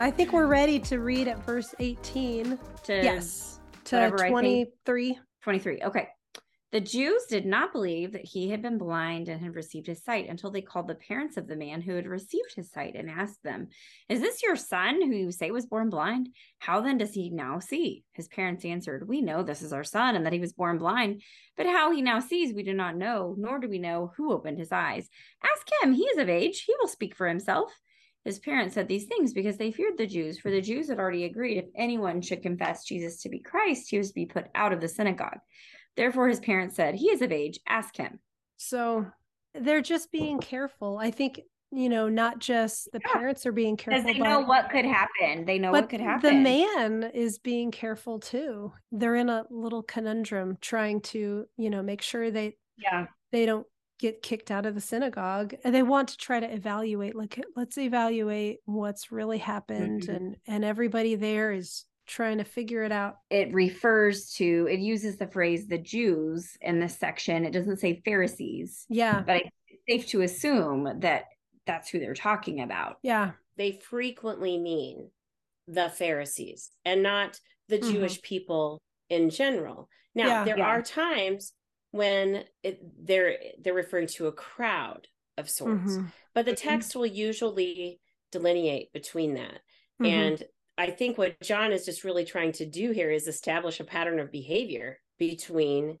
I 0.00 0.12
think 0.14 0.32
we're 0.32 0.46
ready 0.46 0.78
to 0.80 0.98
read 1.00 1.26
at 1.28 1.44
verse 1.44 1.74
18. 1.80 2.58
To 2.84 2.92
Yes. 2.94 3.58
To 3.86 3.96
whatever 3.96 4.16
I 4.18 4.20
think. 4.28 4.30
23. 4.30 5.18
23. 5.42 5.82
Okay. 5.82 6.08
The 6.74 6.80
Jews 6.80 7.26
did 7.26 7.46
not 7.46 7.72
believe 7.72 8.10
that 8.10 8.24
he 8.24 8.50
had 8.50 8.60
been 8.60 8.78
blind 8.78 9.28
and 9.28 9.40
had 9.40 9.54
received 9.54 9.86
his 9.86 10.02
sight 10.02 10.28
until 10.28 10.50
they 10.50 10.60
called 10.60 10.88
the 10.88 10.96
parents 10.96 11.36
of 11.36 11.46
the 11.46 11.54
man 11.54 11.80
who 11.80 11.94
had 11.94 12.08
received 12.08 12.52
his 12.56 12.72
sight 12.72 12.96
and 12.96 13.08
asked 13.08 13.44
them, 13.44 13.68
Is 14.08 14.20
this 14.20 14.42
your 14.42 14.56
son 14.56 15.00
who 15.00 15.14
you 15.14 15.30
say 15.30 15.52
was 15.52 15.66
born 15.66 15.88
blind? 15.88 16.30
How 16.58 16.80
then 16.80 16.98
does 16.98 17.14
he 17.14 17.30
now 17.30 17.60
see? 17.60 18.02
His 18.10 18.26
parents 18.26 18.64
answered, 18.64 19.06
We 19.06 19.22
know 19.22 19.44
this 19.44 19.62
is 19.62 19.72
our 19.72 19.84
son 19.84 20.16
and 20.16 20.26
that 20.26 20.32
he 20.32 20.40
was 20.40 20.52
born 20.52 20.78
blind, 20.78 21.22
but 21.56 21.66
how 21.66 21.92
he 21.92 22.02
now 22.02 22.18
sees 22.18 22.52
we 22.52 22.64
do 22.64 22.74
not 22.74 22.96
know, 22.96 23.36
nor 23.38 23.60
do 23.60 23.68
we 23.68 23.78
know 23.78 24.10
who 24.16 24.32
opened 24.32 24.58
his 24.58 24.72
eyes. 24.72 25.08
Ask 25.44 25.68
him, 25.80 25.92
he 25.92 26.02
is 26.02 26.18
of 26.18 26.28
age, 26.28 26.64
he 26.66 26.74
will 26.80 26.88
speak 26.88 27.14
for 27.14 27.28
himself. 27.28 27.70
His 28.24 28.40
parents 28.40 28.74
said 28.74 28.88
these 28.88 29.04
things 29.04 29.32
because 29.32 29.58
they 29.58 29.70
feared 29.70 29.96
the 29.96 30.08
Jews, 30.08 30.40
for 30.40 30.50
the 30.50 30.60
Jews 30.60 30.88
had 30.88 30.98
already 30.98 31.22
agreed 31.22 31.58
if 31.58 31.66
anyone 31.76 32.20
should 32.20 32.42
confess 32.42 32.84
Jesus 32.84 33.20
to 33.22 33.28
be 33.28 33.38
Christ, 33.38 33.90
he 33.90 33.98
was 33.98 34.08
to 34.08 34.14
be 34.14 34.26
put 34.26 34.46
out 34.56 34.72
of 34.72 34.80
the 34.80 34.88
synagogue. 34.88 35.38
Therefore, 35.96 36.28
his 36.28 36.40
parents 36.40 36.76
said, 36.76 36.94
He 36.94 37.06
is 37.10 37.22
of 37.22 37.32
age, 37.32 37.60
ask 37.66 37.96
him. 37.96 38.18
So 38.56 39.06
they're 39.54 39.82
just 39.82 40.10
being 40.10 40.38
careful. 40.40 40.98
I 40.98 41.10
think, 41.10 41.40
you 41.70 41.88
know, 41.88 42.08
not 42.08 42.38
just 42.38 42.88
the 42.92 43.00
Yeah. 43.04 43.12
parents 43.12 43.46
are 43.46 43.52
being 43.52 43.76
careful. 43.76 44.02
Because 44.02 44.16
they 44.16 44.22
know 44.22 44.40
but, 44.40 44.48
what 44.48 44.70
could 44.70 44.84
happen. 44.84 45.44
They 45.44 45.58
know 45.58 45.70
what 45.72 45.88
could 45.88 46.00
happen. 46.00 46.34
the 46.34 46.40
man 46.40 47.10
is 47.14 47.38
being 47.38 47.70
careful 47.70 48.18
too. 48.20 48.72
They're 48.92 49.14
in 49.16 49.28
a 49.28 49.44
little 49.50 49.82
conundrum 49.82 50.58
trying 50.60 51.00
to, 51.02 51.46
you 51.56 51.70
know, 51.70 51.82
make 51.82 52.02
sure 52.02 52.30
they 52.30 52.56
Yeah. 52.76 53.06
they 53.32 53.46
don't 53.46 53.66
get 54.00 54.22
kicked 54.22 54.50
out 54.50 54.66
of 54.66 54.74
the 54.74 54.80
synagogue 54.80 55.54
and 55.62 55.72
they 55.72 55.82
want 55.82 56.08
to 56.08 56.16
try 56.16 56.40
to 56.40 56.52
evaluate 56.52 57.14
like 57.14 57.40
let's 57.54 57.78
evaluate 57.78 58.58
what's 58.64 59.12
really 59.12 59.38
happened 59.38 60.02
Mhm. 60.02 60.16
and 60.16 60.36
and 60.48 60.64
everybody 60.64 61.14
there 61.14 61.52
is 61.52 61.84
trying 62.06 62.38
to 62.38 62.44
figure 62.44 62.82
it 62.84 62.92
out 62.92 63.16
It 63.30 63.52
refers 63.52 64.32
to, 64.34 64.68
it 64.70 64.80
uses 64.80 65.16
the 65.16 65.26
phrase 65.26 65.66
the 65.66 65.78
Jews 65.78 66.56
in 66.60 66.78
this 66.80 66.96
section. 66.98 67.44
It 67.44 67.52
doesn't 67.52 67.78
say 67.80 68.02
Pharisees, 68.04 68.86
yeah 68.88 69.22
but 69.26 69.42
it's 69.68 69.82
safe 69.88 70.06
to 70.10 70.22
assume 70.22 71.00
that 71.00 71.24
that's 71.66 71.88
who 71.88 71.98
they're 71.98 72.14
talking 72.14 72.60
about. 72.60 72.96
yeah 73.02 73.32
They 73.56 73.72
frequently 73.72 74.58
mean 74.58 75.10
the 75.66 75.88
Pharisees 75.88 76.70
and 76.84 77.02
not 77.02 77.40
the 77.68 77.78
Mhm. 77.78 77.92
Jewish 77.92 78.20
people 78.22 78.80
in 79.08 79.30
general. 79.30 79.88
Now, 80.14 80.26
Yeah. 80.26 80.44
there 80.44 80.58
Yeah. 80.58 80.66
are 80.66 80.82
times 80.82 81.52
when 81.90 82.44
it, 82.62 82.80
they're 83.06 83.38
they're 83.60 83.72
referring 83.74 84.08
to 84.08 84.26
a 84.26 84.32
crowd 84.32 85.08
of 85.38 85.48
sorts, 85.48 85.96
Mhm. 85.96 86.12
but 86.34 86.44
the 86.44 86.52
Mhm. 86.52 86.56
text 86.68 86.94
will 86.96 87.06
usually 87.06 88.00
delineate 88.30 88.92
between 88.92 89.34
that. 89.34 89.60
Mhm. 90.00 90.06
And 90.08 90.42
I 90.76 90.90
think 90.90 91.16
what 91.18 91.40
John 91.40 91.72
is 91.72 91.84
just 91.84 92.04
really 92.04 92.24
trying 92.24 92.52
to 92.52 92.66
do 92.66 92.90
here 92.90 93.10
is 93.10 93.28
establish 93.28 93.80
a 93.80 93.84
pattern 93.84 94.18
of 94.18 94.32
behavior 94.32 94.98
between 95.18 95.98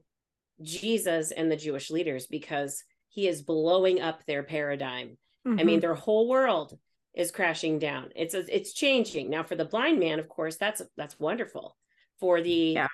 Jesus 0.62 1.30
and 1.30 1.50
the 1.50 1.56
Jewish 1.56 1.90
leaders 1.90 2.26
because 2.26 2.82
he 3.08 3.28
is 3.28 3.42
blowing 3.42 4.00
up 4.00 4.24
their 4.26 4.42
paradigm. 4.42 5.16
I 5.46 5.48
Mhm. 5.50 5.64
mean, 5.64 5.80
their 5.80 5.94
whole 5.94 6.28
world 6.28 6.78
is 7.12 7.30
crashing 7.30 7.78
down. 7.78 8.10
It's 8.16 8.34
it's 8.34 8.72
changing. 8.72 9.30
Now 9.30 9.44
for 9.44 9.54
the 9.54 9.64
blind 9.64 10.00
man, 10.00 10.18
of 10.18 10.28
course, 10.28 10.56
that's 10.56 10.82
that's 10.96 11.20
wonderful. 11.20 11.76
For 12.18 12.40
the 12.40 12.72
Yeah. 12.72 12.88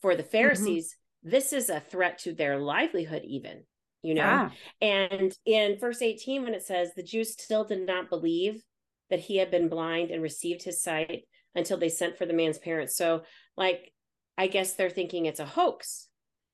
for 0.00 0.14
the 0.14 0.22
Pharisees, 0.22 0.96
this 1.22 1.52
is 1.52 1.68
a 1.68 1.80
threat 1.80 2.18
to 2.20 2.32
their 2.32 2.58
livelihood 2.58 3.24
even, 3.24 3.66
you 4.02 4.14
know. 4.14 4.22
Yeah. 4.22 4.50
And 4.80 5.36
in 5.44 5.78
verse 5.78 6.00
18, 6.00 6.44
when 6.44 6.54
it 6.54 6.62
says, 6.62 6.94
the 6.94 7.02
Jews 7.02 7.32
still 7.32 7.64
did 7.64 7.84
not 7.84 8.08
believe 8.08 8.62
that 9.10 9.20
he 9.20 9.36
had 9.36 9.50
been 9.50 9.68
blind 9.68 10.10
and 10.10 10.22
received 10.22 10.62
his 10.62 10.82
sight 10.82 11.24
until 11.54 11.78
they 11.78 11.88
sent 11.88 12.16
for 12.16 12.26
the 12.26 12.32
man's 12.32 12.58
parents. 12.58 12.96
So, 12.96 13.22
like, 13.56 13.92
I 14.36 14.46
guess 14.46 14.74
they're 14.74 14.90
thinking 14.90 15.26
it's 15.26 15.40
a 15.40 15.46
hoax 15.46 16.08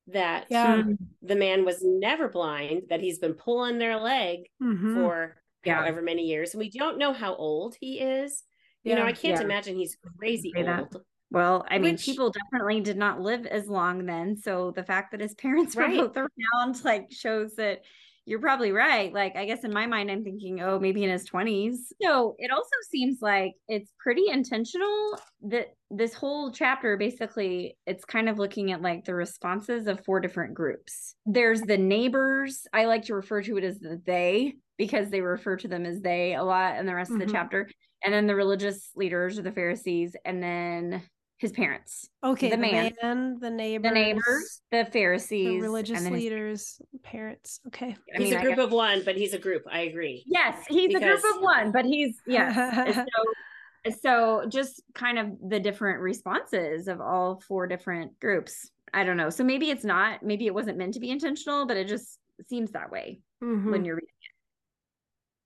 that 0.09 0.47
Yeah. 0.51 0.83
the 1.23 1.37
man 1.37 1.64
was 1.64 1.83
never 1.83 2.29
blind, 2.29 2.85
that 2.90 3.01
he's 3.01 3.19
been 3.19 3.35
pulling 3.35 3.79
their 3.79 3.97
leg 3.99 4.49
Mhm. 4.62 4.95
for 4.95 5.37
Yeah. 5.64 5.77
however 5.77 6.03
many 6.03 6.27
years. 6.27 6.53
And 6.55 6.61
we 6.61 6.71
don't 6.71 6.99
know 6.99 7.12
how 7.12 7.35
old 7.35 7.75
he 7.81 8.01
is. 8.01 8.45
You 8.83 8.95
know, 8.95 9.03
I 9.05 9.12
can't 9.12 9.40
imagine 9.40 9.77
he's 9.77 9.97
crazy 10.19 10.53
Say 10.55 10.62
that. 10.62 10.81
old. 10.81 11.03
Well, 11.31 11.64
I 11.69 11.79
mean, 11.79 11.93
Which- 11.95 12.05
people 12.05 12.31
definitely 12.31 12.81
did 12.83 12.99
not 12.99 13.21
live 13.21 13.47
as 13.47 13.67
long 13.67 14.05
then. 14.05 14.37
So 14.37 14.71
the 14.73 14.85
fact 14.85 15.11
that 15.12 15.21
his 15.21 15.35
parents 15.35 15.75
Right. 15.77 15.97
were 15.99 16.09
both 16.09 16.17
around 16.19 16.85
like 16.85 17.11
shows 17.11 17.55
that 17.57 17.83
you're 18.27 18.41
probably 18.41 18.73
right. 18.73 19.13
Like, 19.13 19.37
I 19.37 19.45
guess 19.45 19.65
in 19.65 19.73
my 19.73 19.87
mind, 19.87 20.11
I'm 20.11 20.25
thinking, 20.25 20.61
oh, 20.61 20.79
maybe 20.79 21.05
in 21.05 21.11
his 21.11 21.25
20s. 21.25 21.93
So 22.03 22.35
it 22.39 22.51
also 22.51 22.71
seems 22.91 23.19
like 23.23 23.53
it's 23.69 23.93
pretty 23.99 24.29
intentional 24.29 25.19
that 25.43 25.75
this 25.91 26.15
whole 26.15 26.51
chapter 26.51 26.97
basically 26.97 27.79
it's 27.87 28.05
kind 28.05 28.29
of 28.29 28.39
looking 28.39 28.73
at 28.73 28.83
like 28.83 29.05
the 29.05 29.15
responses 29.15 29.87
of 29.87 30.05
four 30.05 30.21
different 30.21 30.55
groups. 30.55 31.15
There's 31.27 31.63
the 31.63 31.79
neighbors. 31.79 32.67
I 32.73 32.87
like 32.87 33.05
to 33.05 33.15
refer 33.15 33.43
to 33.43 33.57
it 33.59 33.65
as 33.65 33.79
the 33.79 34.01
they 34.05 34.55
because 34.77 35.11
they 35.11 35.21
refer 35.21 35.57
to 35.57 35.69
them 35.69 35.87
as 35.87 36.01
they 36.01 36.35
a 36.35 36.43
lot 36.43 36.79
in 36.79 36.87
the 36.87 36.95
rest 36.95 37.15
of 37.15 37.19
Mhm. 37.19 37.27
the 37.27 37.33
chapter. 37.33 37.71
And 38.05 38.13
then 38.13 38.27
the 38.27 38.35
religious 38.35 38.91
leaders 38.97 39.39
or 39.39 39.43
the 39.43 39.53
Pharisees, 39.53 40.17
and 40.25 40.43
then 40.43 41.03
his 41.45 41.53
parents, 41.53 42.09
okay 42.25 42.49
the 42.51 42.57
the, 42.57 42.61
man, 42.63 42.93
man, 43.03 43.39
the 43.41 43.51
neighbors 43.51 43.89
the 43.91 43.95
neighbors, 43.95 44.61
the 44.73 44.85
Pharisees, 44.93 45.47
the 45.47 45.55
and 45.55 45.63
religious 45.63 46.03
then 46.03 46.13
his- 46.13 46.23
leaders 46.23 46.81
parents 47.03 47.61
okay 47.69 47.95
I 48.15 48.19
he's 48.19 48.31
mean, 48.31 48.35
a 48.35 48.39
I 48.39 48.43
group 48.43 48.57
guess- 48.57 48.65
of 48.67 48.73
one, 48.73 49.03
but 49.05 49.17
he's 49.17 49.35
a 49.35 49.39
group. 49.39 49.63
I 49.71 49.81
agree. 49.83 50.25
Yes, 50.27 50.65
he's 50.69 50.95
a 50.95 50.99
group 51.01 51.23
of 51.37 51.41
one, 51.43 51.71
but 51.73 51.85
he's 51.85 52.17
yes. 52.27 53.07
so, 53.87 53.93
so 54.03 54.49
just 54.49 54.83
kind 54.95 55.19
of 55.19 55.27
the 55.49 55.61
different 55.61 56.01
responses 56.01 56.89
of 56.89 57.01
all 57.01 57.41
four 57.47 57.67
different 57.67 58.19
groups. 58.19 58.71
I 58.93 59.05
don't 59.05 59.17
know. 59.17 59.29
So 59.31 59.45
maybe 59.45 59.71
it's 59.71 59.85
not. 59.85 60.23
Maybe 60.23 60.47
it 60.47 60.55
wasn't 60.55 60.79
meant 60.79 60.95
to 60.95 61.01
be 61.01 61.11
intentional, 61.11 61.67
but 61.67 61.77
it 61.77 61.89
just 61.89 62.19
seems 62.49 62.71
that 62.73 62.91
way 62.91 63.21
Mhm. 63.43 63.71
when 63.71 63.85
you're 63.85 63.97
reading. 63.97 64.09
it. 64.09 64.33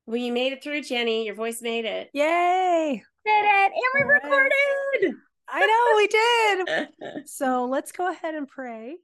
Well, 0.07 0.17
you 0.17 0.33
made 0.33 0.53
it 0.55 0.63
through, 0.63 0.83
Jenny. 0.83 1.27
Your 1.27 1.35
voice 1.35 1.61
made 1.61 1.85
it. 1.85 2.09
yay 2.15 3.03
Did 3.27 3.31
it, 3.45 3.73
and 3.73 3.83
we 3.95 4.01
All 4.03 4.09
right. 4.09 4.23
recorded. 4.23 5.15
I 5.51 5.67
know 5.67 5.97
we 5.97 6.07
did 6.07 7.27
so 7.29 7.67
let's 7.67 7.93
go 7.93 8.11
ahead 8.11 8.35
and 8.35 8.49
pray 8.49 8.97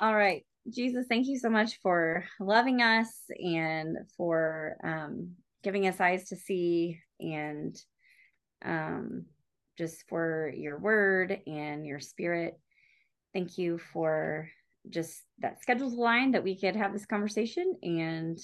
All 0.00 0.14
right. 0.14 0.44
Jesus, 0.68 1.06
thank 1.08 1.28
you 1.28 1.38
so 1.38 1.48
much 1.48 1.78
for 1.80 2.24
loving 2.40 2.82
us 2.82 3.08
and 3.38 3.96
for 4.16 4.76
um, 4.82 5.32
giving 5.62 5.86
us 5.86 6.00
eyes 6.00 6.28
to 6.28 6.36
see 6.36 6.98
and 7.20 7.76
um, 8.64 9.26
just 9.78 10.04
for 10.08 10.52
your 10.56 10.78
word 10.78 11.40
and 11.46 11.86
your 11.86 12.00
spirit. 12.00 12.58
Thank 13.32 13.58
you 13.58 13.78
for 13.78 14.48
just 14.90 15.22
that 15.38 15.62
schedules 15.62 15.94
line 15.94 16.32
that 16.32 16.44
we 16.44 16.58
could 16.58 16.74
have 16.76 16.92
this 16.92 17.06
conversation 17.06 17.76
and 17.82 18.38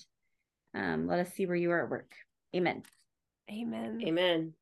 um, 0.75 1.09
let 1.09 1.19
us 1.19 1.33
see 1.35 1.47
where 1.47 1.57
you 1.57 1.73
are 1.73 1.85
at 1.85 1.91
work. 1.91 2.13
Amen. 2.55 2.83
amen 3.51 4.01
Amen. 4.07 4.55